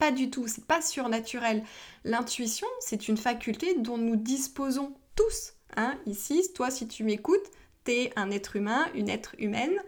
Pas 0.00 0.10
du 0.12 0.30
tout, 0.30 0.48
c'est 0.48 0.64
pas 0.64 0.80
surnaturel. 0.80 1.62
L'intuition, 2.04 2.66
c'est 2.80 3.06
une 3.06 3.18
faculté 3.18 3.74
dont 3.76 3.98
nous 3.98 4.16
disposons 4.16 4.94
tous. 5.14 5.52
Hein. 5.76 5.94
Ici, 6.06 6.42
toi, 6.54 6.70
si 6.70 6.88
tu 6.88 7.04
m'écoutes, 7.04 7.50
t'es 7.84 8.10
un 8.16 8.30
être 8.30 8.56
humain, 8.56 8.86
une 8.94 9.10
être 9.10 9.34
humaine. 9.38 9.78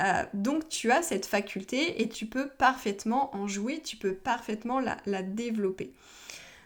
Euh, 0.00 0.24
donc 0.34 0.68
tu 0.68 0.90
as 0.90 1.02
cette 1.02 1.24
faculté 1.24 2.02
et 2.02 2.08
tu 2.08 2.26
peux 2.26 2.48
parfaitement 2.48 3.34
en 3.36 3.46
jouer, 3.46 3.80
tu 3.80 3.96
peux 3.96 4.14
parfaitement 4.14 4.80
la, 4.80 5.22
développer. 5.22 5.92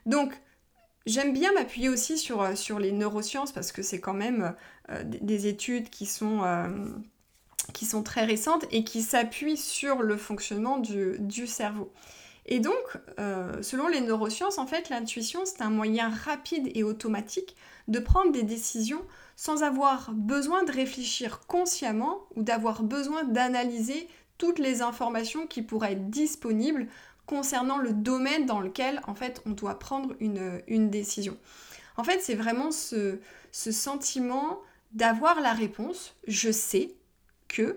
Donc 0.07 0.33
j'aime 1.05 1.35
bien 1.35 1.53
m'appuyer 1.53 1.91
aussi 1.91 2.17
sur, 2.17 2.41
euh, 2.41 2.55
sur, 2.55 2.79
les 2.79 2.93
neurosciences 2.93 3.53
parce 3.53 3.71
que 3.71 3.83
c'est 3.83 4.01
quand 4.01 4.15
même 4.15 4.55
euh, 4.91 5.03
des 5.05 5.47
études 5.47 5.91
qui 5.91 6.07
sont, 6.07 6.41
très 8.03 8.25
récentes 8.25 8.65
et 8.71 8.83
qui 8.83 9.03
s'appuient 9.03 9.59
sur 9.59 10.01
le 10.01 10.17
fonctionnement 10.17 10.79
du 10.79 11.47
cerveau. 11.47 11.93
Et 12.47 12.61
donc, 12.61 12.99
selon 13.63 13.89
les 13.89 14.01
neurosciences, 14.01 14.59
en 14.59 14.67
fait, 14.67 14.91
l'intuition, 14.91 15.41
c'est 15.45 15.63
un 15.63 15.71
moyen 15.71 16.11
rapide 16.11 16.71
et 16.75 16.83
automatique 16.83 17.57
de 17.89 17.99
prendre 17.99 18.33
des 18.33 18.43
décisions 18.43 19.03
sans 19.37 19.63
avoir 19.63 20.13
besoin 20.13 20.65
de 20.65 20.73
réfléchir 20.73 21.41
consciemment 21.47 22.21
ou 22.37 22.43
d'avoir 22.43 22.83
besoin 22.83 23.25
d'analyser 23.25 24.09
toutes 24.39 24.59
les 24.59 24.83
informations 24.83 25.47
qui 25.47 25.63
pourraient 25.63 25.93
être 25.93 26.11
disponibles 26.11 26.89
concernant 27.27 27.79
le 27.79 27.93
domaine 27.93 28.47
dans 28.47 28.61
lequel 28.61 29.01
en 29.07 29.15
fait 29.15 29.43
on 29.47 29.51
doit 29.51 29.79
prendre 29.79 30.15
une, 30.21 30.91
décision. 30.91 31.37
En 31.97 32.05
fait, 32.05 32.21
c'est 32.21 32.35
vraiment 32.35 32.71
ce, 32.71 33.19
ce 33.53 33.73
sentiment 33.73 34.61
d'avoir 34.93 35.41
la 35.41 35.53
réponse, 35.53 36.15
je 36.27 36.51
sais 36.51 36.95
que, 37.49 37.77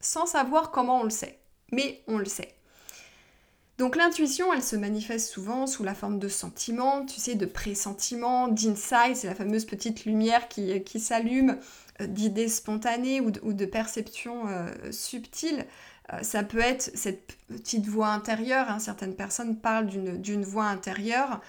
sans 0.00 0.26
savoir 0.26 0.70
comment 0.70 1.00
on 1.00 1.04
le 1.04 1.10
sait, 1.10 1.38
mais 1.72 2.02
on 2.06 2.18
le 2.18 2.24
sait. 2.24 2.54
Donc 3.78 3.96
l'intuition, 3.96 4.52
elle 4.52 4.62
se 4.62 4.76
manifeste 4.76 5.32
souvent 5.32 5.66
sous 5.66 5.82
la 5.82 5.94
forme 5.94 6.20
de 6.20 6.28
sentiments, 6.28 7.04
tu 7.04 7.18
sais, 7.18 7.34
de 7.34 7.46
pressentiments, 7.46 8.46
d'insights, 8.46 9.16
c'est 9.16 9.26
la 9.26 9.34
fameuse 9.34 9.64
petite 9.64 10.04
lumière 10.04 10.46
qui, 10.46 10.82
qui 10.84 11.00
s'allume, 11.00 11.58
euh, 12.00 12.06
d'idées 12.06 12.48
spontanées 12.48 13.20
ou 13.20 13.30
de, 13.30 13.66
perceptions 13.66 14.48
euh, 14.48 14.68
subtiles. 14.90 15.64
Euh, 16.12 16.22
ça 16.22 16.42
peut 16.42 16.60
être 16.60 16.90
cette 16.94 17.36
petite 17.48 17.86
voix 17.86 18.08
intérieure, 18.08 18.68
hein. 18.68 18.78
certaines 18.78 19.14
personnes 19.14 19.56
parlent 19.56 19.86
d'une 19.86 20.44
voix 20.44 20.66
intérieure. 20.66 21.40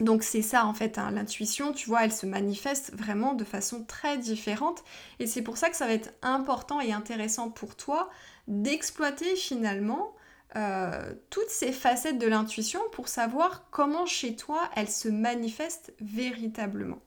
donc 0.00 0.22
c'est 0.22 0.42
ça 0.42 0.66
en 0.66 0.74
fait, 0.74 0.98
hein. 0.98 1.10
l'intuition, 1.10 1.72
tu 1.72 1.88
vois, 1.88 2.04
elle 2.04 2.12
se 2.12 2.26
manifeste 2.26 2.92
vraiment 2.96 3.34
de 3.34 3.44
façon 3.44 3.84
très 3.84 4.18
différente. 4.18 4.82
Et 5.18 5.26
c'est 5.26 5.42
pour 5.42 5.56
ça 5.56 5.70
que 5.70 5.76
ça 5.76 5.86
va 5.86 5.92
être 5.92 6.12
important 6.22 6.80
et 6.80 6.92
intéressant 6.92 7.50
pour 7.50 7.76
toi 7.76 8.10
d'exploiter 8.48 9.36
finalement 9.36 10.14
euh, 10.56 11.14
toutes 11.30 11.48
ces 11.48 11.72
facettes 11.72 12.18
de 12.18 12.26
l'intuition 12.26 12.80
pour 12.92 13.08
savoir 13.08 13.70
comment 13.70 14.06
chez 14.06 14.34
toi 14.34 14.68
elle 14.74 14.90
se 14.90 15.08
manifeste 15.08 15.92
véritablement. 16.00 17.00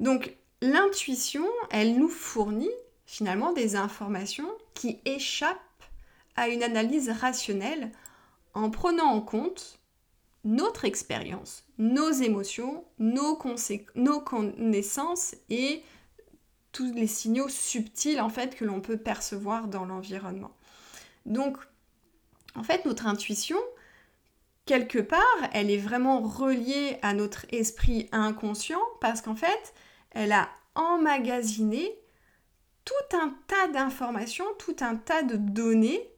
Donc 0.00 0.34
l'intuition, 0.60 1.46
elle 1.70 1.96
nous 1.96 2.08
fournit 2.08 2.70
finalement 3.06 3.52
des 3.52 3.76
informations 3.76 4.48
qui 4.74 4.98
échappent 5.04 5.58
à 6.34 6.48
une 6.48 6.62
analyse 6.62 7.10
rationnelle 7.10 7.92
en 8.54 8.70
prenant 8.70 9.06
en 9.06 9.20
compte 9.20 9.78
notre 10.44 10.84
expérience, 10.84 11.64
nos 11.78 12.10
émotions, 12.10 12.84
nos, 12.98 13.38
nos 13.94 14.20
connaissances 14.20 15.36
et 15.50 15.82
tous 16.72 16.92
les 16.92 17.06
signaux 17.06 17.48
subtils 17.48 18.20
en 18.20 18.28
fait 18.28 18.56
que 18.56 18.64
l'on 18.64 18.80
peut 18.80 18.96
percevoir 18.96 19.68
dans 19.68 19.84
l'environnement. 19.84 20.50
Donc, 21.26 21.56
en 22.54 22.62
fait, 22.62 22.84
notre 22.84 23.06
intuition, 23.06 23.58
quelque 24.66 24.98
part, 24.98 25.20
elle 25.52 25.70
est 25.70 25.78
vraiment 25.78 26.20
reliée 26.20 26.98
à 27.02 27.14
notre 27.14 27.46
esprit 27.50 28.08
inconscient 28.12 28.82
parce 29.00 29.22
qu'en 29.22 29.36
fait, 29.36 29.74
elle 30.10 30.32
a 30.32 30.48
emmagasiné 30.74 31.92
tout 32.84 33.16
un 33.16 33.34
tas 33.46 33.68
d'informations, 33.68 34.44
tout 34.58 34.76
un 34.80 34.96
tas 34.96 35.22
de 35.22 35.36
données 35.36 36.08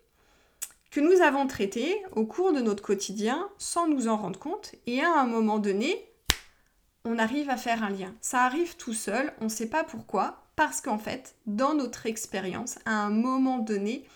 que 0.91 1.01
nous 1.01 1.23
avons 1.23 1.47
traitées 1.47 2.03
au 2.13 2.25
cours 2.25 2.53
de 2.53 2.61
notre 2.61 2.83
quotidien 2.83 3.49
sans 3.59 3.89
nous 3.89 4.09
en 4.09 4.17
rendre 4.17 4.39
compte. 4.39 4.75
Et 4.87 5.03
à 5.03 5.13
un 5.21 5.27
moment 5.27 5.59
donné, 5.59 6.09
on 7.05 7.19
arrive 7.19 7.51
à 7.51 7.57
faire 7.57 7.83
un 7.83 7.91
lien. 7.91 8.15
Ça 8.21 8.45
arrive 8.45 8.77
tout 8.77 8.95
seul, 8.95 9.33
on 9.41 9.45
ne 9.45 9.49
sait 9.51 9.69
pas 9.69 9.85
pourquoi, 9.85 10.45
parce 10.57 10.81
qu'en 10.81 10.99
fait, 10.99 11.35
dans 11.47 11.75
notre 11.75 12.07
expérience, 12.07 12.79
à 12.87 12.93
un 12.93 13.11
moment 13.11 13.59
donné, 13.59 14.07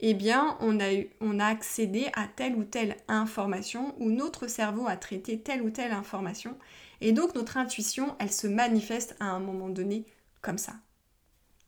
eh 0.00 0.14
bien, 0.14 0.58
on 0.60 0.80
a, 0.80 1.46
accédé 1.46 2.08
à 2.14 2.26
telle 2.26 2.56
ou 2.56 2.64
telle 2.64 2.96
information, 3.08 3.94
ou 3.98 4.10
notre 4.10 4.46
cerveau 4.46 4.86
a 4.86 4.96
traité 4.96 5.40
telle 5.40 5.62
ou 5.62 5.70
telle 5.70 5.92
information, 5.92 6.58
et 7.00 7.12
donc 7.12 7.34
notre 7.34 7.56
intuition, 7.56 8.16
elle 8.18 8.32
se 8.32 8.46
manifeste 8.46 9.16
à 9.20 9.26
un 9.26 9.40
moment 9.40 9.68
donné 9.68 10.04
comme 10.42 10.58
ça, 10.58 10.74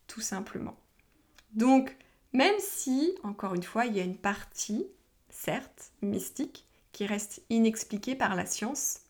tout 0.06 0.20
simplement. 0.20 0.76
Donc, 1.52 1.96
même 2.32 2.58
si, 2.58 3.14
encore 3.22 3.54
une 3.54 3.62
fois, 3.62 3.86
il 3.86 3.96
y 3.96 4.00
a 4.00 4.04
une 4.04 4.18
partie, 4.18 4.86
certes, 5.30 5.92
mystique, 6.02 6.66
qui 6.92 7.06
reste 7.06 7.42
inexpliquée 7.50 8.14
par 8.14 8.34
la 8.34 8.46
science, 8.46 9.00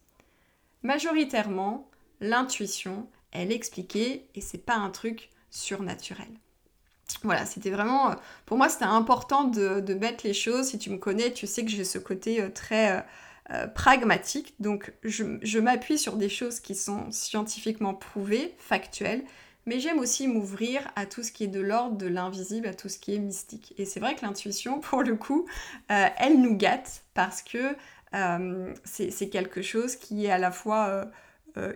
majoritairement, 0.83 1.91
l'intuition, 2.21 3.09
elle 3.33 3.53
est 3.53 3.57
expliquée 3.57 4.29
et 4.35 4.41
c'est 4.41 4.59
pas 4.59 4.77
un 4.77 4.91
truc 4.91 5.31
surnaturel. 5.51 6.29
Voilà, 7.23 7.47
c'était 7.47 7.71
vraiment, 7.71 8.11
euh, 8.11 8.15
pour 8.47 8.57
moi, 8.57 8.69
c'était 8.69 8.85
important 8.85 9.45
de, 9.45 9.95
mettre 9.95 10.27
les 10.27 10.35
choses. 10.35 10.69
Si 10.69 10.79
tu 10.79 10.91
me 10.91 10.99
connais, 10.99 11.33
tu 11.33 11.47
sais 11.47 11.65
que 11.65 11.71
j'ai 11.71 11.85
ce 11.85 11.99
côté 11.99 12.43
euh, 12.43 12.51
très 12.51 13.05
euh, 13.51 13.67
pragmatique. 13.69 14.55
Donc, 14.61 14.93
je, 15.05 15.59
m'appuie 15.59 15.99
sur 15.99 16.17
des 16.17 16.29
choses 16.29 16.61
qui 16.61 16.75
sont 16.75 17.11
scientifiquement 17.11 17.95
prouvées, 17.95 18.55
factuelles, 18.59 19.25
mais 19.67 19.81
j'aime 19.81 19.99
aussi 19.99 20.29
m'ouvrir 20.29 20.89
à 20.97 21.07
tout 21.07 21.23
ce 21.23 21.33
qui 21.33 21.45
est 21.45 21.49
de 21.49 21.61
l'ordre 21.61 21.97
de 21.97 22.07
l'invisible, 22.07 22.67
à 22.69 22.75
tout 22.75 22.89
ce 22.89 22.99
qui 22.99 23.15
est 23.15 23.19
mystique. 23.19 23.75
Et 23.79 23.85
c'est 23.85 24.01
vrai 24.01 24.15
que 24.15 24.25
l'intuition, 24.25 24.81
pour 24.81 25.03
le 25.03 25.17
coup, 25.17 25.47
elle 25.89 26.41
nous 26.41 26.57
gâte 26.57 27.05
parce 27.15 27.43
que 27.43 27.75
c'est 28.85 29.29
quelque 29.29 29.63
chose 29.63 29.97
qui 29.97 30.27
est 30.27 30.31
à 30.31 30.39
la 30.39 30.51
fois 30.51 31.09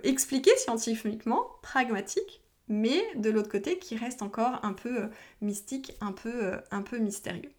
expliqué 0.04 0.50
scientifiquement, 0.56 1.44
pragmatique, 1.62 2.39
mais 2.70 3.02
de 3.16 3.28
l'autre 3.28 3.50
côté 3.50 3.78
qui 3.78 3.96
reste 3.96 4.22
encore 4.22 4.60
un 4.64 4.72
peu 4.72 5.02
euh, 5.02 5.06
mystique, 5.42 5.92
un 6.00 6.12
peu, 6.12 6.32
euh, 6.32 6.56
un 6.70 6.80
peu 6.80 6.98
mystérieux. 6.98 7.50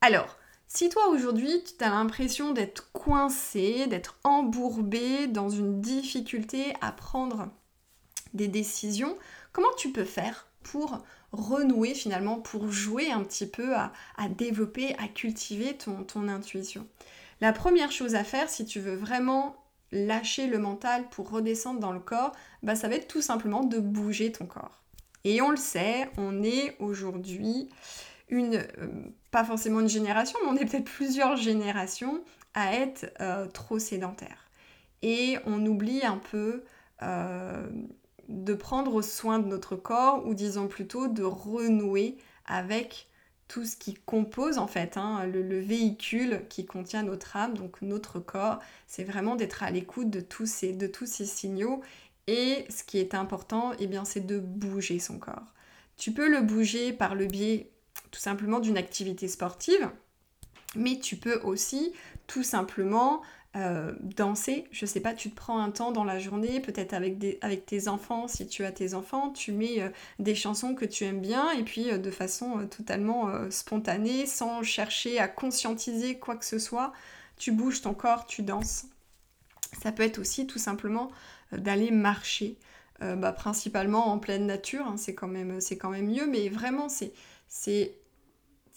Alors, 0.00 0.36
si 0.66 0.88
toi 0.88 1.08
aujourd'hui 1.08 1.62
tu 1.64 1.84
as 1.84 1.90
l'impression 1.90 2.52
d'être 2.52 2.90
coincé, 2.92 3.86
d'être 3.86 4.18
embourbé 4.24 5.28
dans 5.28 5.50
une 5.50 5.80
difficulté 5.80 6.74
à 6.80 6.92
prendre 6.92 7.48
des 8.32 8.48
décisions, 8.48 9.16
comment 9.52 9.72
tu 9.76 9.92
peux 9.92 10.04
faire 10.04 10.46
pour 10.62 10.98
renouer 11.32 11.94
finalement, 11.94 12.36
pour 12.36 12.70
jouer 12.70 13.10
un 13.10 13.22
petit 13.22 13.46
peu 13.46 13.74
à, 13.76 13.92
développer, 14.30 14.94
à 14.98 15.08
cultiver 15.08 15.76
ton, 15.76 16.04
ton 16.04 16.26
intuition? 16.28 16.86
La 17.40 17.52
première 17.52 17.92
chose 17.92 18.14
à 18.14 18.24
faire 18.24 18.48
si 18.48 18.64
tu 18.64 18.80
veux 18.80 18.96
vraiment 18.96 19.56
lâcher 19.92 20.46
le 20.46 20.58
mental 20.58 21.08
pour 21.10 21.30
redescendre 21.30 21.80
dans 21.80 21.92
le 21.92 22.00
corps, 22.00 22.32
bah 22.62 22.76
ça 22.76 22.88
va 22.88 22.96
être 22.96 23.08
tout 23.08 23.22
simplement 23.22 23.64
de 23.64 23.78
bouger 23.78 24.32
ton 24.32 24.46
corps. 24.46 24.82
Et 25.24 25.40
on 25.42 25.50
le 25.50 25.56
sait, 25.56 26.10
on 26.16 26.42
est 26.42 26.76
aujourd'hui 26.78 27.68
une, 28.28 28.56
euh, 28.56 28.88
pas 29.30 29.44
forcément 29.44 29.80
une 29.80 29.88
génération, 29.88 30.38
mais 30.42 30.50
on 30.50 30.56
est 30.56 30.66
peut-être 30.66 30.84
plusieurs 30.84 31.36
générations 31.36 32.22
à 32.54 32.74
être 32.74 33.12
euh, 33.20 33.46
trop 33.46 33.78
sédentaires. 33.78 34.50
Et 35.02 35.38
on 35.46 35.64
oublie 35.66 36.04
un 36.04 36.18
peu 36.18 36.64
euh, 37.02 37.66
de 38.28 38.54
prendre 38.54 39.00
soin 39.02 39.38
de 39.38 39.46
notre 39.46 39.76
corps, 39.76 40.26
ou 40.26 40.34
disons 40.34 40.68
plutôt 40.68 41.08
de 41.08 41.22
renouer 41.22 42.18
avec 42.46 43.07
tout 43.48 43.64
ce 43.64 43.76
qui 43.76 43.94
compose 43.94 44.58
en 44.58 44.66
fait 44.66 44.96
hein, 44.96 45.26
le, 45.26 45.58
véhicule 45.58 46.42
qui 46.50 46.66
contient 46.66 47.02
notre 47.02 47.36
âme, 47.36 47.54
donc 47.54 47.80
notre 47.82 48.20
corps. 48.20 48.60
C'est 48.86 49.04
vraiment 49.04 49.36
d'être 49.36 49.62
à 49.62 49.70
l'écoute 49.70 50.10
de, 50.10 50.20
tous 50.20 50.46
ces, 50.46 50.72
de 50.72 50.86
tous 50.86 51.06
ces 51.06 51.24
signaux. 51.24 51.80
Et 52.26 52.66
ce 52.68 52.84
qui 52.84 52.98
est 52.98 53.14
important, 53.14 53.72
eh 53.78 53.86
bien, 53.86 54.04
c'est 54.04 54.26
de 54.26 54.38
bouger 54.38 54.98
son 54.98 55.18
corps. 55.18 55.54
Tu 55.96 56.12
peux 56.12 56.28
le 56.28 56.42
bouger 56.42 56.92
par 56.92 57.14
le 57.14 57.24
biais 57.24 57.70
tout 58.10 58.20
simplement 58.20 58.60
d'une 58.60 58.76
activité 58.76 59.28
sportive, 59.28 59.90
mais 60.76 60.98
tu 60.98 61.16
peux 61.16 61.40
aussi 61.40 61.92
tout 62.26 62.42
simplement 62.42 63.22
euh, 63.58 63.92
danser, 64.00 64.66
je 64.70 64.86
sais 64.86 65.00
pas, 65.00 65.14
tu 65.14 65.30
te 65.30 65.36
prends 65.36 65.58
un 65.58 65.70
temps 65.70 65.90
dans 65.90 66.04
la 66.04 66.18
journée, 66.18 66.60
peut-être 66.60 66.92
avec, 66.94 67.16
avec 67.40 67.66
tes 67.66 67.88
enfants, 67.88 68.28
si 68.28 68.46
tu 68.46 68.64
as 68.64 68.72
tes 68.72 68.94
enfants, 68.94 69.30
tu 69.30 69.52
mets 69.52 69.80
euh, 69.80 69.88
des 70.18 70.34
chansons 70.34 70.74
que 70.74 70.84
tu 70.84 71.04
aimes 71.04 71.20
bien 71.20 71.50
et 71.52 71.64
puis 71.64 71.90
euh, 71.90 71.98
de 71.98 72.10
façon 72.10 72.66
totalement 72.68 73.28
spontanée, 73.50 74.26
sans 74.26 74.62
chercher 74.62 75.18
à 75.18 75.28
conscientiser 75.28 76.18
quoi 76.18 76.36
que 76.36 76.44
ce 76.44 76.58
soit, 76.58 76.92
tu 77.36 77.52
bouges 77.52 77.82
ton 77.82 77.94
corps, 77.94 78.26
tu 78.26 78.42
danses. 78.42 78.86
Ça 79.82 79.92
peut 79.92 80.04
être 80.04 80.18
aussi 80.18 80.46
tout 80.46 80.58
simplement 80.58 81.10
d'aller 81.52 81.90
marcher, 81.90 82.56
bah, 83.00 83.32
principalement 83.32 84.08
en 84.08 84.18
pleine 84.18 84.46
nature, 84.46 84.86
hein, 84.86 84.96
c'est 84.96 85.14
quand, 85.14 85.28
même, 85.28 85.58
quand 85.78 85.90
même 85.90 86.06
mieux, 86.06 86.26
mais 86.26 86.48
vraiment 86.48 86.88
c'est 86.88 87.12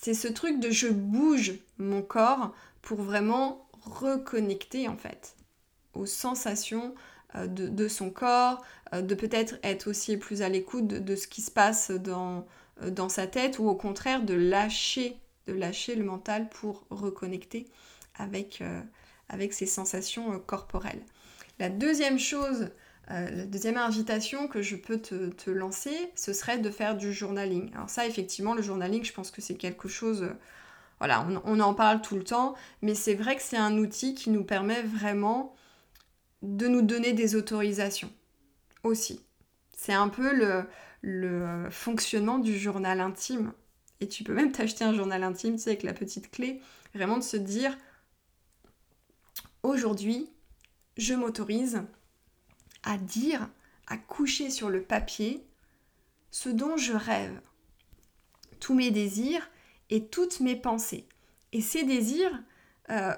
c'est 0.02 0.16
ce 0.16 0.28
truc 0.28 0.60
de 0.60 0.72
je 0.72 0.88
bouge 0.88 1.54
mon 1.78 2.02
corps 2.02 2.54
pour 2.82 3.02
vraiment 3.02 3.68
reconnecter 3.84 4.88
en 4.88 4.98
fait 4.98 5.36
aux 5.94 6.06
sensations 6.06 6.94
euh, 7.36 7.48
de, 7.48 7.88
son 7.88 8.10
corps, 8.10 8.62
euh, 8.94 9.02
de 9.02 9.16
peut-être 9.16 9.56
être 9.64 9.88
aussi 9.88 10.18
plus 10.18 10.42
à 10.42 10.50
l'écoute 10.50 10.88
de, 10.88 11.16
ce 11.16 11.28
qui 11.28 11.42
se 11.42 11.52
passe 11.52 11.92
dans, 11.92 12.46
euh, 12.82 12.90
dans 12.90 13.10
sa 13.10 13.28
tête 13.28 13.60
ou 13.60 13.68
au 13.68 13.76
contraire 13.76 14.24
de 14.24 14.34
lâcher, 14.34 15.18
de 15.48 15.54
lâcher 15.54 15.96
le 15.96 16.04
mental 16.04 16.50
pour 16.50 16.86
reconnecter 16.90 17.68
avec, 18.16 18.62
avec 19.30 19.54
ses 19.54 19.66
sensations 19.66 20.38
corporelles. 20.40 21.02
La 21.60 21.70
deuxième 21.70 22.20
chose 22.20 22.70
la 23.08 23.46
deuxième 23.46 23.76
invitation 23.76 24.48
que 24.48 24.62
je 24.62 24.78
peux 24.78 24.98
te, 24.98 25.50
lancer, 25.50 26.12
ce 26.16 26.32
serait 26.32 26.60
de 26.60 26.70
faire 26.70 26.96
du 26.96 27.12
journaling. 27.12 27.70
Alors 27.74 27.90
ça, 27.90 28.08
effectivement, 28.08 28.54
le 28.54 28.62
journaling, 28.62 29.04
je 29.04 29.12
pense 29.12 29.32
que 29.32 29.42
c'est 29.42 29.56
quelque 29.56 29.90
chose... 29.90 30.30
Voilà, 31.02 31.28
on, 31.46 31.60
en 31.60 31.74
parle 31.74 32.00
tout 32.04 32.14
le 32.14 32.24
temps, 32.24 32.54
mais 32.84 32.94
c'est 32.94 33.16
vrai 33.16 33.36
que 33.36 33.42
c'est 33.42 33.58
un 33.58 33.80
outil 33.80 34.14
qui 34.14 34.30
nous 34.30 34.44
permet 34.44 34.84
vraiment 34.84 35.56
de 36.44 36.68
nous 36.68 36.84
donner 36.84 37.14
des 37.14 37.36
autorisations 37.36 38.14
aussi. 38.84 39.26
C'est 39.76 39.94
un 39.94 40.10
peu 40.10 40.32
le, 40.32 40.64
le 41.02 41.68
fonctionnement 41.72 42.38
du 42.38 42.56
journal 42.56 43.02
intime. 43.02 43.52
Et 44.00 44.08
tu 44.08 44.24
peux 44.24 44.36
même 44.36 44.52
t'acheter 44.52 44.84
un 44.84 44.94
journal 44.94 45.24
intime, 45.24 45.56
tu 45.56 45.64
sais, 45.64 45.72
avec 45.72 45.82
la 45.82 45.94
petite 45.94 46.30
clé, 46.30 46.62
vraiment 46.94 47.18
de 47.18 47.24
se 47.24 47.38
dire, 47.38 47.76
aujourd'hui, 49.64 50.30
je 50.98 51.16
m'autorise 51.16 51.82
à 52.84 53.00
dire, 53.00 53.50
à 53.88 53.98
coucher 53.98 54.52
sur 54.52 54.70
le 54.70 54.84
papier 54.84 55.44
ce 56.30 56.50
dont 56.50 56.78
je 56.78 56.94
rêve, 56.94 57.42
tous 58.60 58.76
mes 58.76 58.92
désirs 58.92 59.50
toutes 60.00 60.40
mes 60.40 60.56
pensées. 60.56 61.06
Et 61.52 61.62
ces 61.62 61.84
désirs, 61.84 62.32
euh, 62.90 63.14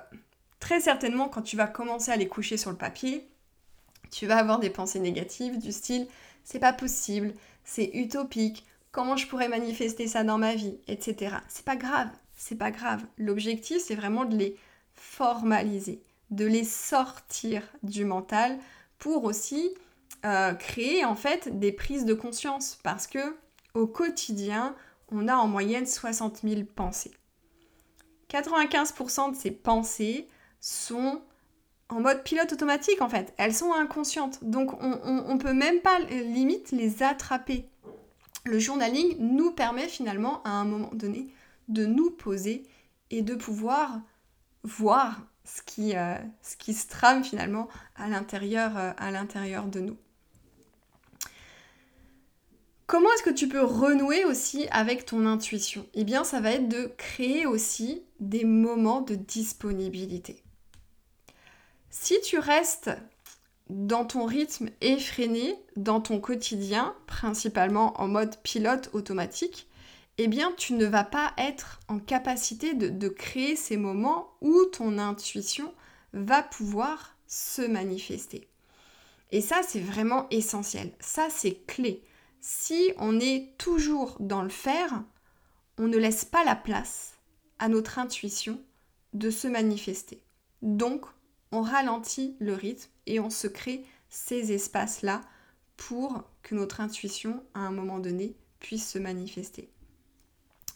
très 0.60 0.82
certainement, 0.82 1.30
quand 1.30 1.44
tu 1.44 1.56
vas 1.56 1.68
commencer 1.68 2.12
à 2.12 2.16
les 2.16 2.28
coucher 2.28 2.58
sur 2.58 2.72
le 2.72 2.78
papier, 2.78 3.28
tu 4.12 4.26
vas 4.26 4.38
avoir 4.38 4.60
des 4.60 4.70
pensées 4.70 5.00
négatives 5.00 5.60
du 5.60 5.72
style 5.72 6.08
c'est 6.44 6.60
pas 6.60 6.74
possible, 6.74 7.34
c'est 7.64 7.92
utopique, 7.94 8.66
comment 8.92 9.16
je 9.16 9.28
pourrais 9.28 9.48
manifester 9.48 10.08
ça 10.08 10.24
dans 10.24 10.38
ma 10.38 10.56
vie, 10.56 10.78
etc. 10.88 11.38
C'est 11.48 11.66
pas 11.66 11.76
grave, 11.76 12.10
c'est 12.36 12.58
pas 12.58 12.72
grave. 12.72 13.04
L'objectif, 13.18 13.82
c'est 13.82 13.96
vraiment 13.96 14.26
de 14.26 14.36
les 14.36 14.58
formaliser, 14.94 16.02
de 16.32 16.46
les 16.46 16.64
sortir 16.64 17.64
du 17.82 18.06
mental 18.06 18.58
pour 19.00 19.24
aussi 19.24 19.74
euh, 20.26 20.54
créer 20.54 21.06
en 21.06 21.16
fait 21.16 21.60
des 21.60 21.72
prises 21.72 22.06
de 22.06 22.14
conscience 22.14 22.80
parce 22.84 23.08
que 23.08 23.36
au 23.74 23.88
quotidien, 23.88 24.76
on 25.14 25.28
a 25.28 25.36
en 25.36 25.48
moyenne 25.48 25.86
60 25.86 26.42
000 26.44 26.62
pensées. 26.76 27.12
95% 28.30 29.32
de 29.32 29.36
ces 29.36 29.52
pensées 29.52 30.28
sont 30.60 31.22
en 31.90 32.00
mode 32.00 32.24
pilote 32.24 32.52
automatique 32.52 33.02
en 33.02 33.10
fait. 33.10 33.34
Elles 33.38 33.54
sont 33.54 33.74
inconscientes. 33.74 34.44
Donc 34.44 34.74
on 34.82 35.34
ne 35.34 35.40
peut 35.40 35.54
même 35.54 35.82
pas 35.82 36.00
limite 36.00 36.72
les 36.72 37.04
attraper. 37.04 37.70
Le 38.46 38.60
journaling 38.60 39.16
nous 39.20 39.52
permet 39.52 39.88
finalement 39.88 40.42
à 40.44 40.50
un 40.50 40.66
moment 40.66 40.90
donné 40.94 41.28
de 41.70 41.86
nous 41.86 42.12
poser 42.12 42.64
et 43.10 43.22
de 43.22 43.36
pouvoir 43.36 44.02
voir 44.64 45.22
ce 45.46 45.62
qui, 45.62 45.96
euh, 45.96 46.16
se 46.42 46.88
trame 46.88 47.24
finalement 47.24 47.68
à 47.96 48.08
l'intérieur, 48.08 48.78
euh, 48.78 48.92
à 48.98 49.12
l'intérieur 49.12 49.68
de 49.68 49.80
nous. 49.80 49.98
Comment 52.94 53.12
est-ce 53.14 53.24
que 53.24 53.32
tu 53.32 53.48
peux 53.48 53.64
renouer 53.64 54.24
aussi 54.24 54.68
avec 54.70 55.04
ton 55.08 55.26
intuition? 55.26 55.88
Eh 55.96 56.04
bien, 56.04 56.24
ça 56.24 56.40
va 56.40 56.52
être 56.52 56.70
de 56.70 56.94
créer 56.96 57.48
aussi 57.48 58.04
des 58.20 58.46
moments 58.46 59.02
de 59.02 59.16
disponibilité. 59.16 60.44
Si 61.90 62.22
tu 62.22 62.38
restes 62.38 62.92
dans 63.68 64.06
ton 64.06 64.26
rythme 64.26 64.70
effréné, 64.82 65.56
dans 65.76 66.02
ton 66.02 66.20
quotidien, 66.20 66.94
principalement 67.08 68.00
en 68.00 68.08
mode 68.08 68.38
pilote 68.44 68.92
automatique, 68.94 69.68
eh 70.20 70.28
bien 70.28 70.54
tu 70.56 70.74
ne 70.74 70.86
vas 70.86 71.04
pas 71.04 71.34
être 71.40 71.80
en 71.88 71.98
capacité 71.98 72.76
de, 72.76 73.10
créer 73.10 73.56
ces 73.56 73.76
moments 73.76 74.36
où 74.42 74.66
ton 74.66 75.00
intuition 75.00 75.74
va 76.14 76.44
pouvoir 76.44 77.18
se 77.26 77.64
manifester. 77.64 78.48
Et 79.32 79.42
ça, 79.42 79.62
c'est 79.68 79.82
vraiment 79.82 80.28
essentiel. 80.30 80.92
Ça, 81.00 81.30
c'est 81.32 81.66
clé. 81.66 82.04
Si 82.46 82.92
on 82.98 83.22
est 83.22 83.58
toujours 83.58 84.18
dans 84.20 84.42
le 84.42 84.50
faire, 84.50 85.02
on 85.78 85.88
ne 85.88 85.96
laisse 85.96 86.26
pas 86.26 86.44
la 86.44 86.58
place 86.58 87.14
à 87.58 87.70
notre 87.70 88.00
intuition 88.00 88.60
de 89.14 89.30
se 89.30 89.48
manifester. 89.48 90.22
Donc, 90.62 91.06
on 91.54 91.62
ralentit 91.62 92.36
le 92.42 92.54
rythme 92.54 92.90
et 93.06 93.22
on 93.22 93.30
se 93.30 93.48
crée 93.48 93.86
ces 94.10 94.52
espaces-là 94.52 95.22
pour 95.78 96.22
que 96.42 96.54
notre 96.54 96.82
intuition, 96.82 97.42
à 97.54 97.62
un 97.62 97.72
moment 97.72 98.00
donné, 98.00 98.36
puisse 98.60 98.90
se 98.90 99.00
manifester. 99.00 99.70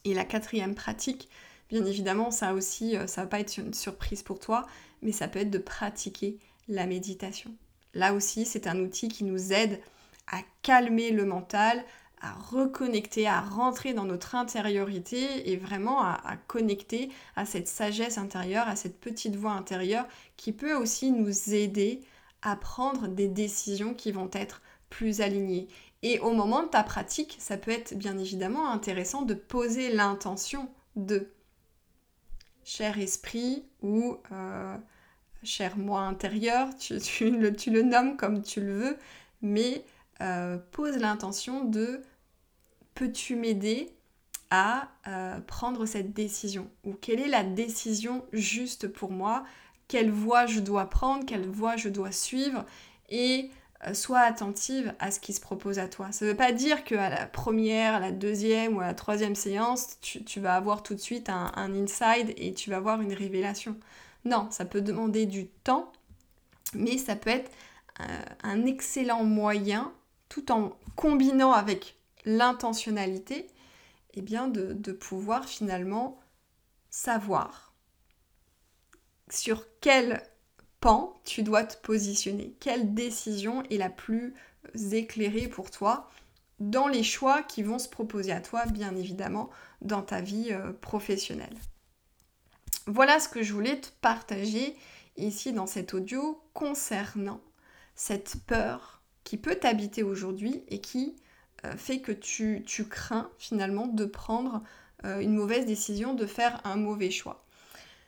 Et 0.06 0.14
la 0.14 0.24
quatrième 0.24 0.74
pratique, 0.74 1.28
bien 1.68 1.84
évidemment, 1.84 2.32
ça 2.32 2.54
aussi, 2.54 2.96
euh, 2.96 3.08
ça 3.08 3.24
va 3.24 3.28
pas 3.28 3.42
être 3.42 3.58
une 3.58 3.74
surprise 3.74 4.24
pour 4.24 4.40
toi, 4.40 4.66
mais 5.02 5.12
ça 5.12 5.28
peut 5.28 5.40
être 5.40 5.52
de 5.52 5.58
pratiquer 5.58 6.40
la 6.70 6.86
méditation. 6.86 7.54
Là 7.94 8.14
aussi, 8.14 8.46
c'est 8.46 8.68
un 8.68 8.80
outil 8.80 9.10
qui 9.10 9.26
nous 9.26 9.52
aide 9.52 9.82
à 10.28 10.40
calmer 10.62 11.12
le 11.12 11.26
mental, 11.26 11.84
à 12.22 12.34
reconnecter, 12.34 13.28
à 13.28 13.42
rentrer 13.42 13.94
dans 13.94 14.06
notre 14.06 14.36
intériorité 14.36 15.52
et 15.52 15.58
vraiment 15.58 16.02
à, 16.02 16.38
connecter 16.48 17.10
à 17.36 17.46
cette 17.46 17.68
sagesse 17.68 18.18
intérieure, 18.18 18.68
à 18.68 18.76
cette 18.76 19.00
petite 19.00 19.36
voix 19.36 19.52
intérieure 19.52 20.08
qui 20.36 20.52
peut 20.52 20.74
aussi 20.74 21.12
nous 21.12 21.54
aider 21.54 22.02
à 22.42 22.56
prendre 22.56 23.08
des 23.08 23.28
décisions 23.28 23.94
qui 23.94 24.12
vont 24.12 24.30
être 24.34 24.62
plus 24.90 25.22
alignées. 25.22 25.68
Et 26.04 26.20
au 26.20 26.32
moment 26.32 26.64
de 26.64 26.70
ta 26.70 26.84
pratique, 26.84 27.36
ça 27.40 27.58
peut 27.58 27.72
être 27.72 27.96
bien 27.96 28.18
évidemment 28.18 28.70
intéressant 28.70 29.24
de 29.24 29.34
poser 29.34 29.94
l'intention 29.94 30.70
de 30.96 31.30
cher 32.64 33.00
esprit 33.00 33.64
ou 33.82 34.18
euh, 34.32 34.78
cher 35.44 35.78
moi 35.78 36.02
intérieur, 36.02 36.70
tu, 36.78 37.30
le, 37.30 37.82
nommes 37.82 38.18
comme 38.18 38.42
tu 38.42 38.62
le 38.62 38.74
veux, 38.74 38.98
mais 39.42 39.84
euh, 40.22 40.58
pose 40.72 40.98
l'intention 40.98 41.64
de 41.64 42.02
peux-tu 42.96 43.36
m'aider 43.36 43.94
à 44.50 44.90
euh, 45.08 45.40
prendre 45.42 45.86
cette 45.86 46.14
décision? 46.14 46.70
Ou 46.84 46.94
quelle 46.94 47.20
est 47.20 47.28
la 47.28 47.44
décision 47.44 48.26
juste 48.34 48.88
pour 48.88 49.12
moi? 49.12 49.44
Quelle 49.88 50.10
voie 50.10 50.46
je 50.46 50.60
dois 50.60 50.90
prendre? 50.90 51.26
Quelle 51.26 51.48
voie 51.48 51.76
je 51.76 51.90
dois 51.90 52.12
suivre? 52.12 52.66
Et 53.10 53.52
euh, 53.86 53.94
sois 53.94 54.22
attentive 54.22 54.96
à 55.00 55.12
ce 55.12 55.20
qui 55.20 55.34
se 55.34 55.40
propose 55.40 55.78
à 55.78 55.88
toi. 55.88 56.12
Ça 56.12 56.26
ne 56.26 56.32
veut 56.32 56.38
pas 56.38 56.52
dire 56.52 56.84
qu'à 56.84 57.10
la 57.10 57.28
première, 57.28 57.94
à 57.94 58.00
la 58.00 58.12
deuxième 58.12 58.76
ou 58.76 58.82
à 58.82 58.88
la 58.88 58.96
troisième 58.96 59.36
séance, 59.36 60.00
tu, 60.02 60.40
vas 60.40 60.56
avoir 60.56 60.82
tout 60.82 60.96
de 60.96 61.00
suite 61.00 61.30
un, 61.30 61.52
inside 61.56 62.34
et 62.38 62.54
tu 62.56 62.72
vas 62.72 62.78
avoir 62.78 63.02
une 63.02 63.14
révélation. 63.14 63.78
Non, 64.26 64.48
ça 64.50 64.66
peut 64.66 64.82
demander 64.82 65.28
du 65.28 65.46
temps, 65.48 65.92
mais 66.74 66.98
ça 66.98 67.16
peut 67.16 67.30
être 67.30 67.52
un 68.44 68.66
excellent 68.66 69.24
moyen, 69.24 69.94
tout 70.30 70.52
en 70.52 70.78
combinant 70.96 71.52
avec 71.52 71.98
l'intentionnalité, 72.26 73.48
eh 74.14 74.22
bien 74.22 74.48
de, 74.48 74.74
de 74.74 74.92
pouvoir 74.92 75.46
finalement 75.46 76.20
savoir 76.90 77.74
sur 79.30 79.66
quel 79.82 80.24
pan 80.80 81.20
tu 81.26 81.44
dois 81.44 81.64
te 81.64 81.78
positionner, 81.78 82.56
quelle 82.60 82.94
décision 82.94 83.64
est 83.64 83.78
la 83.78 83.90
plus 83.90 84.34
éclairée 84.92 85.48
pour 85.48 85.72
toi 85.72 86.10
dans 86.60 86.88
les 86.88 87.04
choix 87.04 87.44
qui 87.44 87.62
vont 87.62 87.80
se 87.80 87.90
proposer 87.90 88.32
à 88.32 88.42
toi, 88.42 88.66
bien 88.66 88.96
évidemment, 88.96 89.50
dans 89.82 90.02
ta 90.02 90.22
vie 90.22 90.48
euh, 90.52 90.74
professionnelle. 90.74 91.56
Voilà 92.88 93.20
ce 93.20 93.30
que 93.30 93.44
je 93.44 93.54
voulais 93.54 93.80
te 93.80 93.90
partager 94.02 94.76
ici 95.18 95.54
dans 95.54 95.68
cet 95.68 95.94
audio 95.94 96.42
concernant 96.54 97.42
cette 97.96 98.38
peur 98.48 98.97
qui 99.28 99.36
peut 99.36 99.56
t'habiter 99.56 100.04
aujourd'hui 100.04 100.64
et 100.70 100.80
qui 100.80 101.18
euh, 101.66 101.76
fait 101.76 102.00
que 102.00 102.14
tu, 102.14 102.64
crains 102.90 103.30
finalement 103.38 103.86
de 103.86 104.06
prendre 104.06 104.64
euh, 105.04 105.20
une 105.20 105.36
mauvaise 105.36 105.66
décision, 105.66 106.14
de 106.14 106.26
faire 106.26 106.62
un 106.64 106.78
mauvais 106.78 107.12
choix. 107.12 107.44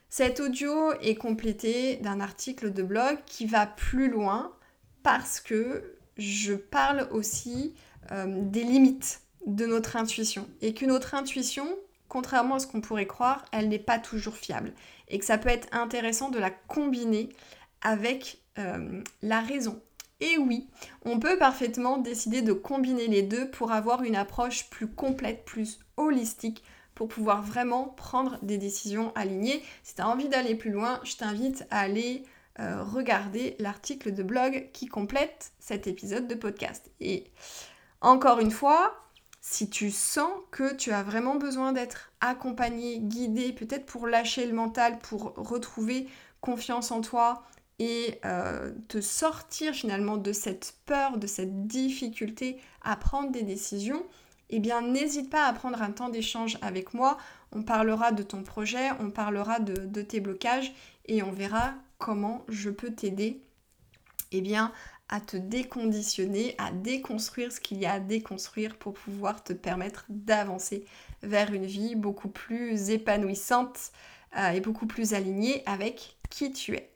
Cet 0.08 0.40
audio 0.40 0.94
est 1.02 1.16
complété 1.16 1.96
d'un 1.96 2.20
article 2.20 2.72
de 2.72 2.82
blog 2.82 3.18
qui 3.26 3.44
va 3.44 3.66
plus 3.66 4.08
loin 4.08 4.56
parce 5.02 5.40
que 5.40 5.98
je 6.16 6.54
parle 6.54 7.06
aussi 7.10 7.74
euh, 8.12 8.24
des 8.44 8.62
limites 8.62 9.20
de 9.44 9.66
notre 9.66 9.96
intuition 9.96 10.48
et 10.62 10.72
que 10.72 10.86
notre 10.86 11.14
intuition, 11.14 11.68
contrairement 12.08 12.54
à 12.54 12.58
ce 12.60 12.66
qu'on 12.66 12.80
pourrait 12.80 13.06
croire, 13.06 13.44
elle 13.52 13.68
n'est 13.68 13.78
pas 13.78 13.98
toujours 13.98 14.36
fiable 14.36 14.72
et 15.08 15.18
que 15.18 15.26
ça 15.26 15.36
peut 15.36 15.50
être 15.50 15.68
intéressant 15.72 16.30
de 16.30 16.38
la 16.38 16.50
combiner 16.50 17.28
avec 17.82 18.38
la 19.22 19.40
raison. 19.40 19.80
Et 20.20 20.36
oui, 20.38 20.68
on 21.04 21.18
peut 21.18 21.38
parfaitement 21.38 21.98
décider 21.98 22.42
de 22.42 22.52
combiner 22.52 23.06
les 23.06 23.22
deux 23.22 23.50
pour 23.50 23.72
avoir 23.72 24.02
une 24.02 24.16
approche 24.16 24.68
plus 24.68 24.86
complète, 24.86 25.44
plus 25.44 25.80
holistique 25.96 26.62
pour 26.94 27.08
pouvoir 27.08 27.42
vraiment 27.42 27.84
prendre 27.84 28.38
des 28.42 28.58
décisions 28.58 29.12
alignées. 29.14 29.62
Si 29.82 29.94
tu 29.94 30.02
as 30.02 30.08
envie 30.08 30.28
d'aller 30.28 30.54
plus 30.54 30.70
loin, 30.70 31.00
je 31.04 31.16
t'invite 31.16 31.66
à 31.70 31.80
aller 31.80 32.24
euh, 32.58 32.82
regarder 32.82 33.56
l'article 33.58 34.12
de 34.12 34.22
blog 34.22 34.68
qui 34.74 34.86
complète 34.86 35.52
cet 35.58 35.86
épisode 35.86 36.28
de 36.28 36.34
podcast. 36.34 36.90
Et 37.00 37.24
encore 38.02 38.40
une 38.40 38.50
fois, 38.50 38.94
si 39.40 39.70
tu 39.70 39.90
sens 39.90 40.30
que 40.50 40.74
tu 40.74 40.92
as 40.92 41.02
vraiment 41.02 41.36
besoin 41.36 41.72
d'être 41.72 42.12
accompagné, 42.20 42.98
guidé, 42.98 43.52
peut-être 43.52 43.86
pour 43.86 44.06
lâcher 44.06 44.44
le 44.44 44.52
mental, 44.52 44.98
pour 44.98 45.32
retrouver 45.36 46.06
confiance 46.42 46.90
en 46.90 47.00
toi 47.00 47.42
et 47.80 48.20
euh, 48.26 48.72
te 48.88 49.00
sortir 49.00 49.72
finalement 49.72 50.18
de 50.18 50.32
cette 50.32 50.74
peur, 50.84 51.16
de 51.16 51.26
cette 51.26 51.66
difficulté 51.66 52.60
à 52.82 52.94
prendre 52.94 53.32
des 53.32 53.42
décisions, 53.42 54.04
eh 54.50 54.58
bien 54.58 54.82
n'hésite 54.82 55.30
pas 55.30 55.46
à 55.46 55.52
prendre 55.54 55.80
un 55.80 55.90
temps 55.90 56.10
d'échange 56.10 56.58
avec 56.60 56.92
moi. 56.92 57.16
On 57.52 57.62
parlera 57.62 58.12
de 58.12 58.22
ton 58.22 58.42
projet, 58.42 58.90
on 59.00 59.10
parlera 59.10 59.60
de, 59.60 60.02
tes 60.02 60.20
blocages 60.20 60.74
et 61.06 61.22
on 61.22 61.32
verra 61.32 61.72
comment 61.98 62.44
je 62.48 62.68
peux 62.68 62.90
t'aider 62.90 63.40
eh 64.30 64.42
bien, 64.42 64.72
à 65.08 65.20
te 65.20 65.38
déconditionner, 65.38 66.54
à 66.58 66.70
déconstruire 66.72 67.50
ce 67.50 67.60
qu'il 67.60 67.78
y 67.78 67.86
a 67.86 67.94
à 67.94 67.98
déconstruire 67.98 68.76
pour 68.76 68.92
pouvoir 68.92 69.42
te 69.42 69.54
permettre 69.54 70.04
d'avancer 70.10 70.84
vers 71.22 71.52
une 71.52 71.66
vie 71.66 71.96
beaucoup 71.96 72.28
plus 72.28 72.90
épanouissante 72.90 73.90
euh, 74.36 74.50
et 74.50 74.60
beaucoup 74.60 74.86
plus 74.86 75.14
alignée 75.14 75.62
avec 75.66 76.18
qui 76.28 76.52
tu 76.52 76.74
es. 76.74 76.90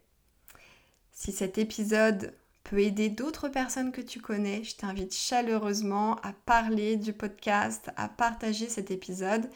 Si 1.15 1.31
cet 1.31 1.59
épisode 1.59 2.35
peut 2.65 2.81
aider 2.81 3.09
d'autres 3.09 3.49
personnes 3.49 3.93
que 3.93 4.01
tu 4.01 4.21
connais, 4.21 4.65
je 4.65 4.75
t'invite 4.75 5.15
chaleureusement 5.15 6.17
à 6.17 6.33
parler 6.33 6.97
du 6.97 7.13
podcast, 7.13 7.91
à 7.97 8.09
partager 8.09 8.69
cet 8.69 8.91
épisode. 8.91 9.49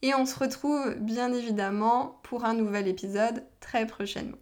Et 0.00 0.14
on 0.14 0.24
se 0.24 0.38
retrouve 0.38 0.94
bien 0.94 1.32
évidemment 1.32 2.18
pour 2.22 2.44
un 2.46 2.54
nouvel 2.54 2.88
épisode 2.88 3.44
très 3.60 3.86
prochainement. 3.86 4.38